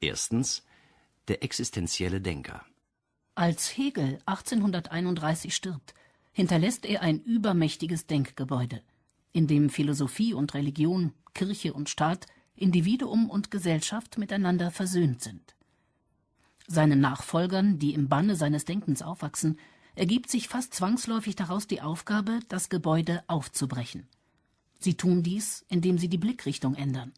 Erstens 0.00 0.64
der 1.28 1.42
existenzielle 1.42 2.20
Denker. 2.20 2.64
Als 3.34 3.76
Hegel 3.76 4.18
1831 4.26 5.54
stirbt, 5.54 5.94
hinterlässt 6.32 6.86
er 6.86 7.02
ein 7.02 7.20
übermächtiges 7.20 8.06
Denkgebäude, 8.06 8.82
in 9.32 9.46
dem 9.46 9.70
Philosophie 9.70 10.34
und 10.34 10.54
Religion, 10.54 11.12
Kirche 11.34 11.72
und 11.72 11.88
Staat, 11.88 12.26
Individuum 12.56 13.30
und 13.30 13.50
Gesellschaft 13.50 14.18
miteinander 14.18 14.70
versöhnt 14.70 15.22
sind. 15.22 15.54
Seinen 16.66 17.00
Nachfolgern, 17.00 17.78
die 17.78 17.94
im 17.94 18.08
Banne 18.08 18.36
seines 18.36 18.64
Denkens 18.64 19.02
aufwachsen, 19.02 19.58
ergibt 19.94 20.30
sich 20.30 20.48
fast 20.48 20.74
zwangsläufig 20.74 21.34
daraus 21.34 21.66
die 21.66 21.80
Aufgabe, 21.80 22.40
das 22.48 22.68
Gebäude 22.68 23.24
aufzubrechen. 23.26 24.06
Sie 24.78 24.94
tun 24.94 25.22
dies, 25.22 25.64
indem 25.68 25.98
sie 25.98 26.08
die 26.08 26.18
Blickrichtung 26.18 26.74
ändern. 26.74 27.12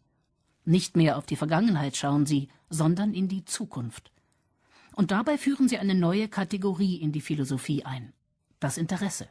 Nicht 0.70 0.96
mehr 0.96 1.18
auf 1.18 1.26
die 1.26 1.34
Vergangenheit 1.34 1.96
schauen 1.96 2.26
sie, 2.26 2.48
sondern 2.68 3.12
in 3.12 3.26
die 3.26 3.44
Zukunft. 3.44 4.12
Und 4.94 5.10
dabei 5.10 5.36
führen 5.36 5.68
sie 5.68 5.78
eine 5.78 5.96
neue 5.96 6.28
Kategorie 6.28 6.94
in 6.94 7.10
die 7.10 7.20
Philosophie 7.20 7.84
ein 7.84 8.12
das 8.60 8.76
Interesse. 8.78 9.26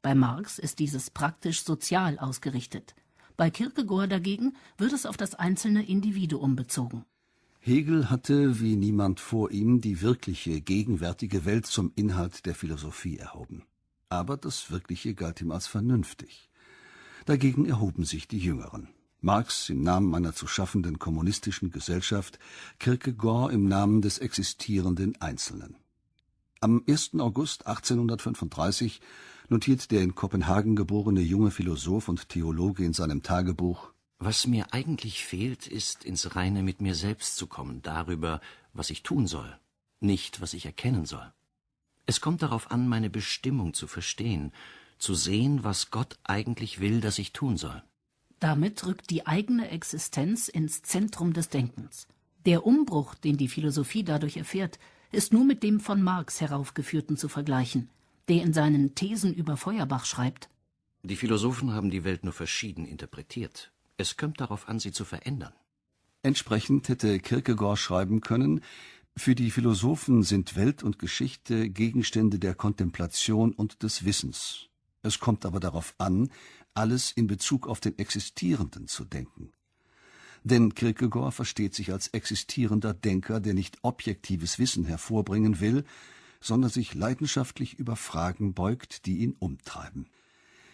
Bei 0.00 0.14
Marx 0.14 0.58
ist 0.58 0.78
dieses 0.78 1.10
praktisch 1.10 1.64
sozial 1.64 2.18
ausgerichtet. 2.18 2.94
Bei 3.36 3.50
Kierkegaard 3.50 4.10
dagegen 4.10 4.56
wird 4.78 4.92
es 4.92 5.04
auf 5.04 5.16
das 5.16 5.34
einzelne 5.34 5.86
Individuum 5.86 6.56
bezogen. 6.56 7.04
Hegel 7.60 8.08
hatte 8.08 8.60
wie 8.60 8.76
niemand 8.76 9.20
vor 9.20 9.50
ihm 9.50 9.80
die 9.80 10.00
wirkliche, 10.00 10.60
gegenwärtige 10.60 11.44
Welt 11.44 11.66
zum 11.66 11.92
Inhalt 11.96 12.46
der 12.46 12.54
Philosophie 12.54 13.18
erhoben. 13.18 13.64
Aber 14.08 14.36
das 14.36 14.70
Wirkliche 14.70 15.14
galt 15.14 15.42
ihm 15.42 15.50
als 15.50 15.66
vernünftig. 15.66 16.48
Dagegen 17.26 17.66
erhoben 17.66 18.04
sich 18.04 18.28
die 18.28 18.38
Jüngeren. 18.38 18.88
Marx 19.20 19.68
im 19.68 19.82
Namen 19.82 20.14
einer 20.14 20.32
zu 20.32 20.46
schaffenden 20.46 21.00
kommunistischen 21.00 21.70
Gesellschaft, 21.70 22.38
Kierkegaard 22.78 23.52
im 23.52 23.66
Namen 23.66 24.00
des 24.00 24.18
existierenden 24.18 25.20
Einzelnen. 25.20 25.76
Am 26.60 26.84
1. 26.88 27.18
August 27.18 27.66
1835 27.66 29.00
notiert 29.48 29.90
der 29.90 30.02
in 30.02 30.14
Kopenhagen 30.14 30.76
geborene 30.76 31.20
junge 31.20 31.50
Philosoph 31.50 32.08
und 32.08 32.28
Theologe 32.28 32.84
in 32.84 32.92
seinem 32.92 33.24
Tagebuch 33.24 33.92
Was 34.20 34.46
mir 34.46 34.72
eigentlich 34.72 35.24
fehlt, 35.24 35.66
ist, 35.66 36.04
ins 36.04 36.36
Reine 36.36 36.62
mit 36.62 36.80
mir 36.80 36.94
selbst 36.94 37.36
zu 37.36 37.48
kommen, 37.48 37.82
darüber, 37.82 38.40
was 38.72 38.90
ich 38.90 39.02
tun 39.02 39.26
soll, 39.26 39.58
nicht, 39.98 40.40
was 40.40 40.54
ich 40.54 40.64
erkennen 40.64 41.06
soll. 41.06 41.32
Es 42.06 42.20
kommt 42.20 42.42
darauf 42.42 42.70
an, 42.70 42.88
meine 42.88 43.10
Bestimmung 43.10 43.74
zu 43.74 43.88
verstehen, 43.88 44.52
zu 44.98 45.14
sehen, 45.14 45.64
was 45.64 45.90
Gott 45.90 46.18
eigentlich 46.22 46.80
will, 46.80 47.00
dass 47.00 47.18
ich 47.18 47.32
tun 47.32 47.56
soll. 47.56 47.82
Damit 48.40 48.86
rückt 48.86 49.10
die 49.10 49.26
eigene 49.26 49.70
Existenz 49.70 50.48
ins 50.48 50.82
Zentrum 50.82 51.32
des 51.32 51.48
Denkens. 51.48 52.06
Der 52.46 52.64
Umbruch, 52.64 53.14
den 53.14 53.36
die 53.36 53.48
Philosophie 53.48 54.04
dadurch 54.04 54.36
erfährt, 54.36 54.78
ist 55.10 55.32
nur 55.32 55.44
mit 55.44 55.62
dem 55.62 55.80
von 55.80 56.02
Marx 56.02 56.40
heraufgeführten 56.40 57.16
zu 57.16 57.28
vergleichen, 57.28 57.90
der 58.28 58.42
in 58.42 58.52
seinen 58.52 58.94
Thesen 58.94 59.34
über 59.34 59.56
Feuerbach 59.56 60.04
schreibt 60.04 60.48
Die 61.02 61.16
Philosophen 61.16 61.72
haben 61.72 61.90
die 61.90 62.04
Welt 62.04 62.24
nur 62.24 62.32
verschieden 62.32 62.84
interpretiert. 62.84 63.72
Es 63.96 64.16
kommt 64.16 64.40
darauf 64.40 64.68
an, 64.68 64.78
sie 64.78 64.92
zu 64.92 65.04
verändern. 65.04 65.52
Entsprechend 66.22 66.88
hätte 66.88 67.18
Kierkegaard 67.18 67.78
schreiben 67.78 68.20
können 68.20 68.60
Für 69.16 69.34
die 69.34 69.50
Philosophen 69.50 70.22
sind 70.22 70.54
Welt 70.54 70.82
und 70.82 70.98
Geschichte 70.98 71.70
Gegenstände 71.70 72.38
der 72.38 72.54
Kontemplation 72.54 73.52
und 73.52 73.82
des 73.82 74.04
Wissens. 74.04 74.68
Es 75.02 75.18
kommt 75.18 75.46
aber 75.46 75.58
darauf 75.58 75.94
an, 75.98 76.30
alles 76.78 77.10
in 77.10 77.26
Bezug 77.26 77.66
auf 77.66 77.80
den 77.80 77.98
Existierenden 77.98 78.86
zu 78.86 79.04
denken. 79.04 79.50
Denn 80.44 80.74
Kierkegaard 80.74 81.34
versteht 81.34 81.74
sich 81.74 81.92
als 81.92 82.06
existierender 82.08 82.94
Denker, 82.94 83.40
der 83.40 83.52
nicht 83.52 83.78
objektives 83.82 84.60
Wissen 84.60 84.84
hervorbringen 84.84 85.58
will, 85.58 85.84
sondern 86.40 86.70
sich 86.70 86.94
leidenschaftlich 86.94 87.74
über 87.74 87.96
Fragen 87.96 88.54
beugt, 88.54 89.06
die 89.06 89.18
ihn 89.18 89.34
umtreiben. 89.40 90.06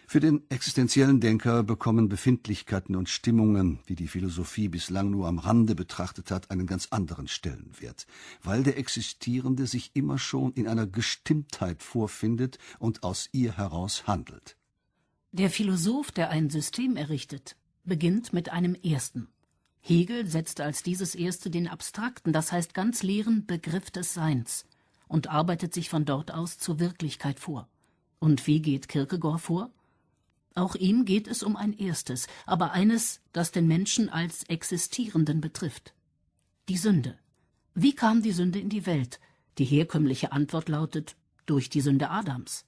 Für 0.07 0.19
den 0.19 0.43
existenziellen 0.49 1.19
Denker 1.19 1.63
bekommen 1.63 2.07
Befindlichkeiten 2.07 2.95
und 2.95 3.09
Stimmungen, 3.09 3.79
die 3.89 3.95
die 3.95 4.07
Philosophie 4.07 4.69
bislang 4.69 5.09
nur 5.09 5.27
am 5.27 5.39
Rande 5.39 5.73
betrachtet 5.73 6.29
hat, 6.29 6.51
einen 6.51 6.67
ganz 6.67 6.89
anderen 6.91 7.27
Stellenwert, 7.27 8.05
weil 8.43 8.61
der 8.61 8.77
Existierende 8.77 9.65
sich 9.65 9.95
immer 9.95 10.19
schon 10.19 10.53
in 10.53 10.67
einer 10.67 10.85
Gestimmtheit 10.85 11.81
vorfindet 11.81 12.59
und 12.77 13.01
aus 13.01 13.29
ihr 13.31 13.57
heraus 13.57 14.05
handelt. 14.05 14.55
Der 15.37 15.49
Philosoph, 15.49 16.13
der 16.13 16.29
ein 16.29 16.49
System 16.49 16.95
errichtet, 16.95 17.57
beginnt 17.83 18.31
mit 18.31 18.53
einem 18.53 18.73
ersten. 18.73 19.27
Hegel 19.81 20.25
setzte 20.27 20.63
als 20.63 20.81
dieses 20.81 21.13
erste 21.13 21.49
den 21.49 21.67
abstrakten, 21.67 22.31
das 22.31 22.53
heißt 22.53 22.73
ganz 22.73 23.03
leeren 23.03 23.45
Begriff 23.45 23.91
des 23.91 24.13
Seins 24.13 24.65
und 25.09 25.27
arbeitet 25.27 25.73
sich 25.73 25.89
von 25.89 26.05
dort 26.05 26.31
aus 26.31 26.57
zur 26.57 26.79
Wirklichkeit 26.79 27.41
vor. 27.41 27.67
Und 28.19 28.47
wie 28.47 28.61
geht 28.61 28.87
Kierkegaard 28.87 29.41
vor? 29.41 29.71
Auch 30.53 30.75
ihm 30.75 31.03
geht 31.03 31.27
es 31.27 31.43
um 31.43 31.57
ein 31.57 31.73
erstes, 31.73 32.27
aber 32.45 32.71
eines, 32.71 33.19
das 33.33 33.51
den 33.51 33.67
Menschen 33.67 34.07
als 34.07 34.43
Existierenden 34.43 35.41
betrifft. 35.41 35.93
Die 36.69 36.77
Sünde. 36.77 37.19
Wie 37.73 37.93
kam 37.93 38.21
die 38.21 38.31
Sünde 38.31 38.59
in 38.59 38.69
die 38.69 38.85
Welt? 38.85 39.19
Die 39.57 39.65
herkömmliche 39.65 40.31
Antwort 40.31 40.69
lautet 40.69 41.17
durch 41.45 41.69
die 41.69 41.81
Sünde 41.81 42.09
Adams. 42.09 42.63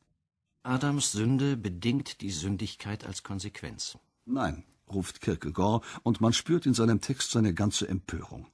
Adams 0.67 1.13
Sünde 1.13 1.55
bedingt 1.55 2.19
die 2.19 2.29
Sündigkeit 2.29 3.05
als 3.05 3.23
Konsequenz. 3.23 3.97
Nein, 4.25 4.65
ruft 4.91 5.21
Kierkegaard, 5.21 5.85
und 6.03 6.19
man 6.19 6.33
spürt 6.33 6.65
in 6.65 6.73
seinem 6.73 6.99
Text 6.99 7.31
seine 7.31 7.53
ganze 7.53 7.87
Empörung. 7.87 8.47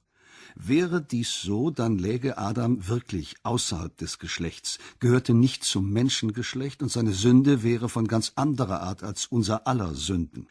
Wäre 0.54 1.02
dies 1.02 1.42
so, 1.42 1.70
dann 1.70 1.98
läge 1.98 2.38
Adam 2.38 2.86
wirklich 2.86 3.34
außerhalb 3.42 3.96
des 3.96 4.20
Geschlechts, 4.20 4.78
gehörte 5.00 5.34
nicht 5.34 5.64
zum 5.64 5.90
Menschengeschlecht 5.90 6.82
und 6.82 6.92
seine 6.92 7.12
Sünde 7.12 7.64
wäre 7.64 7.88
von 7.88 8.06
ganz 8.06 8.32
anderer 8.36 8.80
Art 8.80 9.02
als 9.02 9.26
unser 9.26 9.66
aller 9.66 9.94
Sünden. 9.94 10.46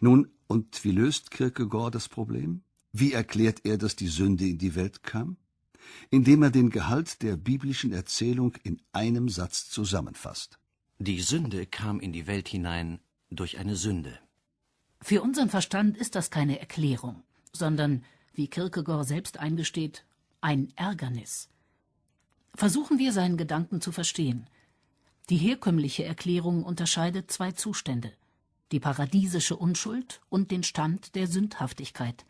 Nun, 0.00 0.30
und 0.46 0.82
wie 0.82 0.92
löst 0.92 1.30
Kierkegaard 1.30 1.94
das 1.94 2.08
Problem? 2.08 2.62
Wie 2.92 3.12
erklärt 3.12 3.60
er, 3.64 3.76
dass 3.76 3.96
die 3.96 4.08
Sünde 4.08 4.46
in 4.46 4.56
die 4.56 4.74
Welt 4.74 5.02
kam? 5.02 5.36
Indem 6.08 6.42
er 6.42 6.50
den 6.50 6.70
Gehalt 6.70 7.22
der 7.22 7.36
biblischen 7.36 7.92
Erzählung 7.92 8.54
in 8.62 8.80
einem 8.92 9.28
Satz 9.28 9.68
zusammenfasst. 9.68 10.58
Die 11.04 11.20
Sünde 11.20 11.66
kam 11.66 11.98
in 11.98 12.12
die 12.12 12.28
Welt 12.28 12.46
hinein 12.46 13.00
durch 13.28 13.58
eine 13.58 13.74
Sünde. 13.74 14.20
Für 15.00 15.20
unseren 15.20 15.50
Verstand 15.50 15.96
ist 15.96 16.14
das 16.14 16.30
keine 16.30 16.60
Erklärung, 16.60 17.24
sondern, 17.52 18.04
wie 18.34 18.46
Kierkegaard 18.46 19.08
selbst 19.08 19.40
eingesteht, 19.40 20.04
ein 20.40 20.72
Ärgernis. 20.76 21.48
Versuchen 22.54 23.00
wir 23.00 23.12
seinen 23.12 23.36
Gedanken 23.36 23.80
zu 23.80 23.90
verstehen. 23.90 24.46
Die 25.28 25.38
herkömmliche 25.38 26.04
Erklärung 26.04 26.62
unterscheidet 26.62 27.32
zwei 27.32 27.50
Zustände, 27.50 28.12
die 28.70 28.78
paradiesische 28.78 29.56
Unschuld 29.56 30.20
und 30.28 30.52
den 30.52 30.62
Stand 30.62 31.16
der 31.16 31.26
Sündhaftigkeit, 31.26 32.24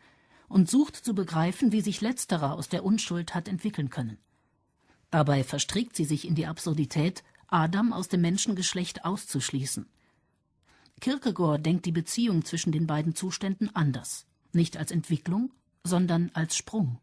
und 0.47 0.67
sucht 0.67 0.95
zu 0.95 1.13
begreifen, 1.13 1.71
wie 1.71 1.81
sich 1.81 2.01
letzterer 2.01 2.55
aus 2.55 2.69
der 2.69 2.83
Unschuld 2.83 3.35
hat 3.35 3.47
entwickeln 3.47 3.91
können. 3.91 4.17
Dabei 5.11 5.43
verstrickt 5.43 5.95
sie 5.95 6.05
sich 6.05 6.27
in 6.27 6.33
die 6.33 6.47
Absurdität, 6.47 7.23
Adam 7.53 7.93
aus 7.93 8.07
dem 8.07 8.21
Menschengeschlecht 8.21 9.05
auszuschließen– 9.05 9.85
Kierkegaard 11.03 11.65
denkt 11.65 11.85
die 11.85 11.91
Beziehung 11.91 12.45
zwischen 12.45 12.71
den 12.71 12.87
beiden 12.87 13.13
Zuständen 13.13 13.69
anders, 13.75 14.25
nicht 14.53 14.77
als 14.77 14.89
Entwicklung, 14.89 15.51
sondern 15.83 16.31
als 16.33 16.55
Sprung. 16.55 16.97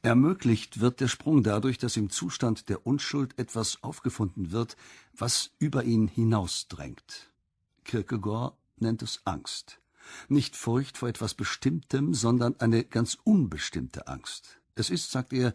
Ermöglicht 0.00 0.80
wird 0.80 1.00
der 1.00 1.08
Sprung 1.08 1.42
dadurch, 1.42 1.76
dass 1.76 1.98
im 1.98 2.08
Zustand 2.08 2.70
der 2.70 2.86
Unschuld 2.86 3.38
etwas 3.38 3.82
aufgefunden 3.82 4.52
wird, 4.52 4.78
was 5.14 5.50
über 5.58 5.84
ihn 5.84 6.08
hinausdrängt. 6.08 7.30
Kierkegaard 7.84 8.56
nennt 8.78 9.02
es 9.02 9.20
Angst. 9.26 9.80
Nicht 10.30 10.56
Furcht 10.56 10.96
vor 10.96 11.10
etwas 11.10 11.34
Bestimmtem, 11.34 12.14
sondern 12.14 12.58
eine 12.58 12.84
ganz 12.84 13.18
unbestimmte 13.22 14.08
Angst. 14.08 14.62
Es 14.74 14.88
ist, 14.88 15.10
sagt 15.10 15.34
er, 15.34 15.52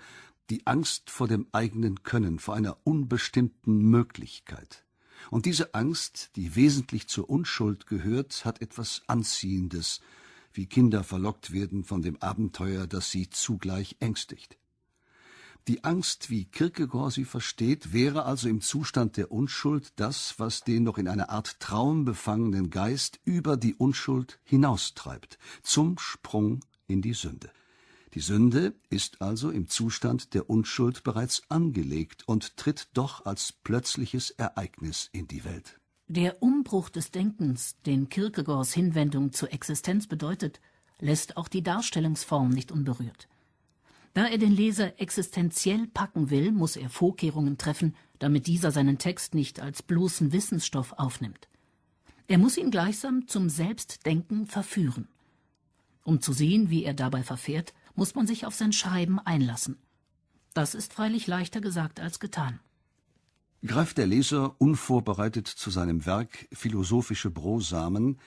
die 0.50 0.66
Angst 0.66 1.10
vor 1.10 1.28
dem 1.28 1.48
eigenen 1.52 2.04
Können, 2.04 2.40
vor 2.40 2.56
einer 2.56 2.78
unbestimmten 2.84 3.80
Möglichkeit. 3.80 4.86
Und 5.30 5.46
diese 5.46 5.74
Angst, 5.74 6.32
die 6.36 6.56
wesentlich 6.56 7.08
zur 7.08 7.30
Unschuld 7.30 7.88
gehört, 7.88 8.46
hat 8.46 8.62
etwas 8.62 9.02
Anziehendes, 9.08 10.02
wie 10.54 10.68
Kinder 10.68 11.04
verlockt 11.04 11.52
werden 11.52 11.84
von 11.84 12.02
dem 12.02 12.22
Abenteuer, 12.22 12.88
das 12.88 13.12
sie 13.12 13.30
zugleich 13.30 13.98
ängstigt. 14.00 14.58
Die 15.68 15.84
Angst, 15.84 16.30
wie 16.30 16.46
Kierkegaard 16.46 17.12
sie 17.12 17.26
versteht, 17.26 17.92
wäre 17.92 18.24
also 18.24 18.48
im 18.48 18.62
Zustand 18.62 19.18
der 19.18 19.34
Unschuld 19.34 19.92
das, 19.98 20.36
was 20.38 20.64
den 20.64 20.84
noch 20.84 20.98
in 20.98 21.10
einer 21.10 21.30
Art 21.30 21.60
Traum 21.60 22.06
befangenen 22.06 22.70
Geist 22.70 23.20
über 23.26 23.58
die 23.58 23.76
Unschuld 23.76 24.40
hinaustreibt, 24.46 25.38
zum 25.64 25.98
Sprung 25.98 26.62
in 26.88 27.02
die 27.02 27.14
Sünde. 27.14 27.52
Die 28.18 28.24
Sünde 28.24 28.74
ist 28.90 29.22
also 29.22 29.52
im 29.52 29.68
Zustand 29.68 30.34
der 30.34 30.50
Unschuld 30.50 31.04
bereits 31.04 31.44
angelegt 31.50 32.28
und 32.28 32.58
tritt 32.58 32.88
doch 32.96 33.28
als 33.28 33.52
plötzliches 33.52 34.32
Ereignis 34.32 35.08
in 35.12 35.28
die 35.28 35.46
Welt. 35.46 35.80
Der 36.08 36.42
Umbruch 36.42 36.90
des 36.90 37.12
Denkens, 37.12 37.76
den 37.86 38.10
Kierkegaards 38.10 38.74
Hinwendung 38.74 39.34
zur 39.34 39.54
Existenz 39.54 40.08
bedeutet, 40.08 40.60
lässt 41.00 41.38
auch 41.38 41.48
die 41.48 41.62
Darstellungsform 41.62 42.50
nicht 42.50 42.72
unberührt. 42.72 43.28
Da 44.16 44.26
er 44.26 44.40
den 44.40 44.52
Leser 44.52 45.00
existenziell 45.00 45.86
packen 45.86 46.32
will, 46.32 46.52
muss 46.52 46.76
er 46.76 46.90
Vorkehrungen 46.90 47.60
treffen, 47.60 47.96
damit 48.18 48.48
dieser 48.48 48.72
seinen 48.72 48.98
Text 48.98 49.36
nicht 49.36 49.60
als 49.60 49.84
bloßen 49.84 50.32
Wissensstoff 50.32 50.94
aufnimmt. 50.94 51.50
Er 52.28 52.40
muss 52.40 52.58
ihn 52.58 52.72
gleichsam 52.72 53.28
zum 53.28 53.48
Selbstdenken 53.48 54.48
verführen. 54.48 55.08
Um 56.04 56.20
zu 56.20 56.34
sehen, 56.34 56.72
wie 56.72 56.84
er 56.84 56.96
dabei 56.96 57.22
verfährt, 57.22 57.76
muss 57.98 58.16
man 58.16 58.26
sich 58.26 58.46
auf 58.46 58.56
sein 58.56 58.72
Schreiben 58.72 59.20
einlassen. 59.20 59.78
Das 60.54 60.74
ist 60.74 60.94
freilich 60.94 61.28
leichter 61.28 61.60
gesagt 61.60 62.00
als 62.00 62.22
getan. 62.22 62.60
Greift 63.66 63.98
der 63.98 64.08
Leser 64.08 64.56
unvorbereitet 64.62 65.48
zu 65.48 65.72
seinem 65.72 66.06
Werk 66.06 66.48
philosophische 66.54 67.32
Brosamen, 67.32 68.20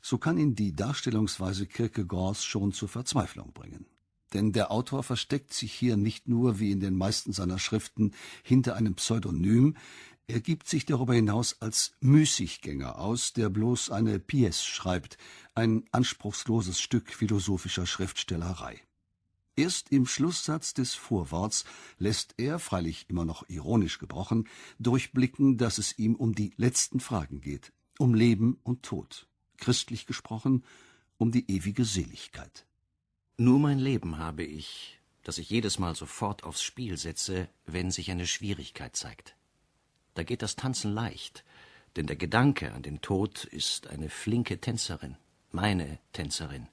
so 0.00 0.18
kann 0.18 0.38
ihn 0.38 0.54
die 0.54 0.74
Darstellungsweise 0.74 1.66
Kierkegaards 1.66 2.44
schon 2.44 2.72
zur 2.72 2.88
Verzweiflung 2.88 3.52
bringen. 3.52 3.86
Denn 4.32 4.52
der 4.52 4.70
Autor 4.70 5.02
versteckt 5.02 5.52
sich 5.52 5.72
hier 5.72 5.96
nicht 5.96 6.28
nur, 6.28 6.58
wie 6.58 6.70
in 6.70 6.80
den 6.80 6.96
meisten 6.96 7.32
seiner 7.32 7.58
Schriften, 7.58 8.12
hinter 8.42 8.76
einem 8.76 8.94
Pseudonym, 8.94 9.76
er 10.26 10.40
gibt 10.40 10.68
sich 10.68 10.84
darüber 10.84 11.14
hinaus 11.14 11.62
als 11.62 11.92
Müßiggänger 12.00 12.98
aus, 12.98 13.32
der 13.32 13.48
bloß 13.48 13.90
eine 13.90 14.18
Pièce 14.18 14.62
schreibt, 14.62 15.16
ein 15.54 15.84
anspruchsloses 15.90 16.80
Stück 16.80 17.14
philosophischer 17.14 17.86
Schriftstellerei. 17.86 18.78
Erst 19.58 19.90
im 19.90 20.06
Schlusssatz 20.06 20.72
des 20.72 20.94
Vorworts 20.94 21.64
lässt 21.98 22.34
er, 22.36 22.60
freilich 22.60 23.06
immer 23.08 23.24
noch 23.24 23.42
ironisch 23.48 23.98
gebrochen, 23.98 24.48
durchblicken, 24.78 25.58
dass 25.58 25.78
es 25.78 25.98
ihm 25.98 26.14
um 26.14 26.32
die 26.32 26.52
letzten 26.56 27.00
Fragen 27.00 27.40
geht, 27.40 27.72
um 27.98 28.14
Leben 28.14 28.60
und 28.62 28.84
Tod, 28.84 29.26
christlich 29.56 30.06
gesprochen, 30.06 30.62
um 31.16 31.32
die 31.32 31.50
ewige 31.50 31.84
Seligkeit. 31.84 32.66
Nur 33.36 33.58
mein 33.58 33.80
Leben 33.80 34.18
habe 34.18 34.44
ich, 34.44 35.00
das 35.24 35.38
ich 35.38 35.50
jedes 35.50 35.80
Mal 35.80 35.96
sofort 35.96 36.44
aufs 36.44 36.62
Spiel 36.62 36.96
setze, 36.96 37.48
wenn 37.66 37.90
sich 37.90 38.12
eine 38.12 38.28
Schwierigkeit 38.28 38.94
zeigt. 38.94 39.34
Da 40.14 40.22
geht 40.22 40.42
das 40.42 40.54
Tanzen 40.54 40.92
leicht, 40.92 41.44
denn 41.96 42.06
der 42.06 42.14
Gedanke 42.14 42.72
an 42.74 42.82
den 42.82 43.00
Tod 43.00 43.42
ist 43.42 43.88
eine 43.88 44.08
flinke 44.08 44.60
Tänzerin, 44.60 45.16
meine 45.50 45.98
Tänzerin. 46.12 46.68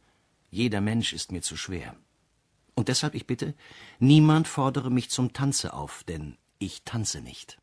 Jeder 0.52 0.82
Mensch 0.82 1.14
ist 1.14 1.32
mir 1.32 1.42
zu 1.42 1.58
schwer. 1.58 1.98
Und 2.76 2.90
deshalb, 2.90 3.16
ich 3.16 3.26
bitte, 3.26 3.56
niemand 4.00 4.48
fordere 4.48 4.92
mich 4.92 5.10
zum 5.10 5.34
Tanze 5.34 5.74
auf, 5.74 6.04
denn 6.04 6.38
ich 6.60 6.84
tanze 6.84 7.22
nicht. 7.22 7.58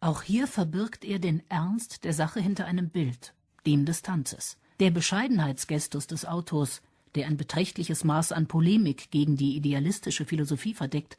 Auch 0.00 0.22
hier 0.22 0.46
verbirgt 0.46 1.04
er 1.04 1.18
den 1.18 1.42
Ernst 1.50 2.04
der 2.04 2.12
Sache 2.12 2.40
hinter 2.40 2.66
einem 2.66 2.90
Bild, 2.90 3.34
dem 3.66 3.84
des 3.84 4.02
Tanzes. 4.02 4.56
Der 4.78 4.90
Bescheidenheitsgestus 4.90 6.06
des 6.06 6.26
Autors 6.26 6.82
der 7.16 7.26
ein 7.26 7.36
beträchtliches 7.36 8.04
Maß 8.04 8.30
an 8.32 8.46
Polemik 8.46 9.10
gegen 9.10 9.36
die 9.36 9.56
idealistische 9.56 10.24
Philosophie 10.24 10.74
verdeckt, 10.74 11.16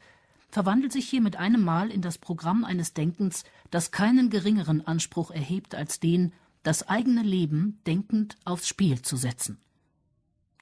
verwandelt 0.48 0.92
sich 0.92 1.08
hier 1.08 1.20
mit 1.20 1.36
einem 1.36 1.62
Mal 1.62 1.90
in 1.90 2.00
das 2.00 2.16
Programm 2.16 2.64
eines 2.64 2.94
Denkens, 2.94 3.44
das 3.70 3.90
keinen 3.90 4.30
geringeren 4.30 4.86
Anspruch 4.86 5.30
erhebt 5.30 5.74
als 5.74 6.00
den, 6.00 6.32
das 6.62 6.88
eigene 6.88 7.22
Leben 7.22 7.80
denkend 7.86 8.36
aufs 8.44 8.68
Spiel 8.68 9.02
zu 9.02 9.16
setzen. 9.16 9.58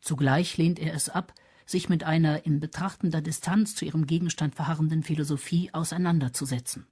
Zugleich 0.00 0.56
lehnt 0.56 0.78
er 0.78 0.94
es 0.94 1.08
ab, 1.08 1.32
sich 1.66 1.88
mit 1.88 2.04
einer 2.04 2.46
in 2.46 2.60
betrachtender 2.60 3.20
Distanz 3.20 3.74
zu 3.74 3.84
ihrem 3.84 4.06
Gegenstand 4.06 4.54
verharrenden 4.54 5.02
Philosophie 5.02 5.70
auseinanderzusetzen. 5.72 6.86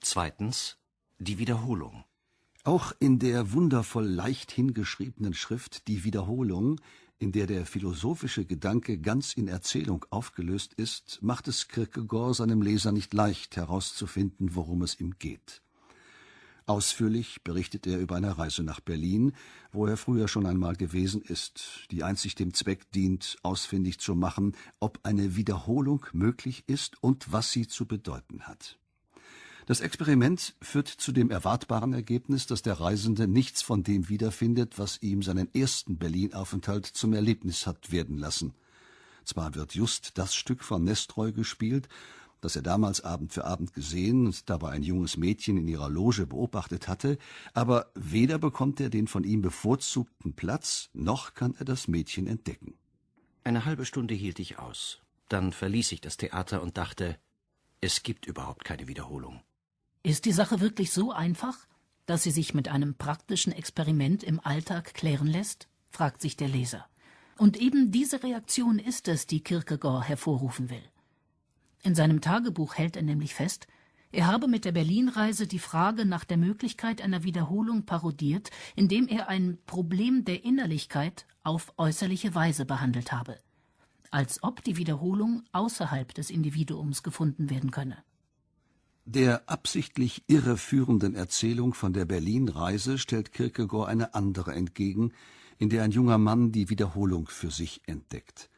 Zweitens 0.00 0.78
die 1.18 1.38
Wiederholung. 1.38 2.04
Auch 2.64 2.92
in 2.98 3.18
der 3.18 3.52
wundervoll 3.52 4.06
leicht 4.06 4.50
hingeschriebenen 4.50 5.34
Schrift 5.34 5.86
Die 5.86 6.02
Wiederholung 6.02 6.80
in 7.18 7.32
der 7.32 7.46
der 7.46 7.64
philosophische 7.64 8.44
Gedanke 8.44 8.98
ganz 8.98 9.34
in 9.34 9.48
Erzählung 9.48 10.04
aufgelöst 10.10 10.74
ist, 10.74 11.20
macht 11.22 11.48
es 11.48 11.68
Kierkegaard 11.68 12.36
seinem 12.36 12.60
Leser 12.60 12.92
nicht 12.92 13.14
leicht 13.14 13.56
herauszufinden, 13.56 14.54
worum 14.54 14.82
es 14.82 15.00
ihm 15.00 15.18
geht. 15.18 15.62
Ausführlich 16.66 17.42
berichtet 17.42 17.86
er 17.86 17.98
über 17.98 18.16
eine 18.16 18.38
Reise 18.38 18.62
nach 18.62 18.80
Berlin, 18.80 19.32
wo 19.70 19.86
er 19.86 19.98
früher 19.98 20.28
schon 20.28 20.46
einmal 20.46 20.76
gewesen 20.76 21.20
ist, 21.20 21.86
die 21.90 22.02
einzig 22.02 22.36
dem 22.36 22.54
Zweck 22.54 22.90
dient, 22.92 23.36
ausfindig 23.42 23.98
zu 23.98 24.14
machen, 24.14 24.56
ob 24.80 24.98
eine 25.02 25.36
Wiederholung 25.36 26.06
möglich 26.12 26.64
ist 26.66 27.02
und 27.02 27.30
was 27.30 27.52
sie 27.52 27.68
zu 27.68 27.86
bedeuten 27.86 28.42
hat. 28.42 28.78
Das 29.66 29.80
Experiment 29.80 30.54
führt 30.62 30.88
zu 30.88 31.12
dem 31.12 31.30
erwartbaren 31.30 31.92
Ergebnis, 31.92 32.46
dass 32.46 32.62
der 32.62 32.80
Reisende 32.80 33.28
nichts 33.28 33.60
von 33.60 33.82
dem 33.82 34.08
wiederfindet, 34.08 34.78
was 34.78 35.02
ihm 35.02 35.22
seinen 35.22 35.54
ersten 35.54 35.98
Berlin-Aufenthalt 35.98 36.86
zum 36.86 37.12
Erlebnis 37.12 37.66
hat 37.66 37.90
werden 37.90 38.16
lassen. 38.16 38.54
Zwar 39.24 39.54
wird 39.54 39.74
just 39.74 40.18
das 40.18 40.34
Stück 40.34 40.62
von 40.62 40.84
Nestroy 40.84 41.32
gespielt, 41.32 41.88
das 42.44 42.56
er 42.56 42.62
damals 42.62 43.00
Abend 43.00 43.32
für 43.32 43.44
Abend 43.44 43.72
gesehen 43.72 44.26
und 44.26 44.50
dabei 44.50 44.70
ein 44.70 44.82
junges 44.82 45.16
Mädchen 45.16 45.56
in 45.56 45.66
ihrer 45.66 45.88
Loge 45.88 46.26
beobachtet 46.26 46.88
hatte, 46.88 47.16
aber 47.54 47.90
weder 47.94 48.38
bekommt 48.38 48.80
er 48.80 48.90
den 48.90 49.06
von 49.06 49.24
ihm 49.24 49.40
bevorzugten 49.40 50.34
Platz, 50.34 50.90
noch 50.92 51.34
kann 51.34 51.54
er 51.58 51.64
das 51.64 51.88
Mädchen 51.88 52.26
entdecken. 52.26 52.74
Eine 53.44 53.64
halbe 53.64 53.86
Stunde 53.86 54.14
hielt 54.14 54.38
ich 54.38 54.58
aus. 54.58 55.00
Dann 55.28 55.52
verließ 55.52 55.92
ich 55.92 56.02
das 56.02 56.18
Theater 56.18 56.62
und 56.62 56.76
dachte, 56.76 57.18
es 57.80 58.02
gibt 58.02 58.26
überhaupt 58.26 58.64
keine 58.64 58.88
Wiederholung. 58.88 59.40
Ist 60.02 60.26
die 60.26 60.32
Sache 60.32 60.60
wirklich 60.60 60.92
so 60.92 61.12
einfach, 61.12 61.56
dass 62.04 62.22
sie 62.22 62.30
sich 62.30 62.52
mit 62.52 62.68
einem 62.68 62.94
praktischen 62.94 63.52
Experiment 63.52 64.22
im 64.22 64.38
Alltag 64.38 64.92
klären 64.92 65.26
lässt? 65.26 65.68
fragt 65.88 66.20
sich 66.20 66.36
der 66.36 66.48
Leser. 66.48 66.86
Und 67.38 67.56
eben 67.56 67.90
diese 67.90 68.22
Reaktion 68.22 68.78
ist 68.78 69.08
es, 69.08 69.26
die 69.26 69.40
Kierkegaard 69.40 70.08
hervorrufen 70.08 70.68
will. 70.68 70.82
In 71.84 71.94
seinem 71.94 72.22
Tagebuch 72.22 72.76
hält 72.76 72.96
er 72.96 73.02
nämlich 73.02 73.34
fest, 73.34 73.66
er 74.10 74.26
habe 74.26 74.48
mit 74.48 74.64
der 74.64 74.72
Berlinreise 74.72 75.46
die 75.46 75.58
Frage 75.58 76.06
nach 76.06 76.24
der 76.24 76.38
Möglichkeit 76.38 77.02
einer 77.02 77.24
Wiederholung 77.24 77.84
parodiert, 77.84 78.50
indem 78.74 79.06
er 79.06 79.28
ein 79.28 79.58
Problem 79.66 80.24
der 80.24 80.44
Innerlichkeit 80.44 81.26
auf 81.42 81.74
äußerliche 81.76 82.34
Weise 82.34 82.64
behandelt 82.64 83.12
habe, 83.12 83.38
als 84.10 84.42
ob 84.42 84.64
die 84.64 84.78
Wiederholung 84.78 85.42
außerhalb 85.52 86.14
des 86.14 86.30
Individuums 86.30 87.02
gefunden 87.02 87.50
werden 87.50 87.70
könne. 87.70 87.98
Der 89.04 89.42
absichtlich 89.50 90.22
irreführenden 90.26 91.14
Erzählung 91.14 91.74
von 91.74 91.92
der 91.92 92.06
Berlin-Reise 92.06 92.96
stellt 92.96 93.32
Kierkegaard 93.32 93.88
eine 93.88 94.14
andere 94.14 94.54
entgegen, 94.54 95.12
in 95.58 95.68
der 95.68 95.82
ein 95.82 95.90
junger 95.90 96.16
Mann 96.16 96.50
die 96.50 96.70
Wiederholung 96.70 97.26
für 97.26 97.50
sich 97.50 97.82
entdeckt. 97.86 98.48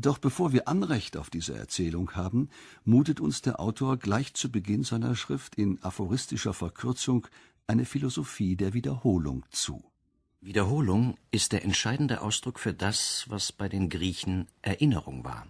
Doch 0.00 0.18
bevor 0.18 0.52
wir 0.52 0.66
Anrecht 0.66 1.16
auf 1.16 1.28
diese 1.28 1.54
Erzählung 1.54 2.12
haben, 2.12 2.48
mutet 2.84 3.20
uns 3.20 3.42
der 3.42 3.60
Autor 3.60 3.98
gleich 3.98 4.32
zu 4.34 4.50
Beginn 4.50 4.82
seiner 4.82 5.14
Schrift 5.14 5.56
in 5.56 5.82
aphoristischer 5.82 6.54
Verkürzung 6.54 7.26
eine 7.66 7.84
Philosophie 7.84 8.56
der 8.56 8.72
Wiederholung 8.72 9.44
zu. 9.50 9.84
Wiederholung 10.40 11.18
ist 11.30 11.52
der 11.52 11.64
entscheidende 11.64 12.22
Ausdruck 12.22 12.58
für 12.58 12.72
das, 12.72 13.26
was 13.28 13.52
bei 13.52 13.68
den 13.68 13.90
Griechen 13.90 14.46
Erinnerung 14.62 15.24
war 15.24 15.46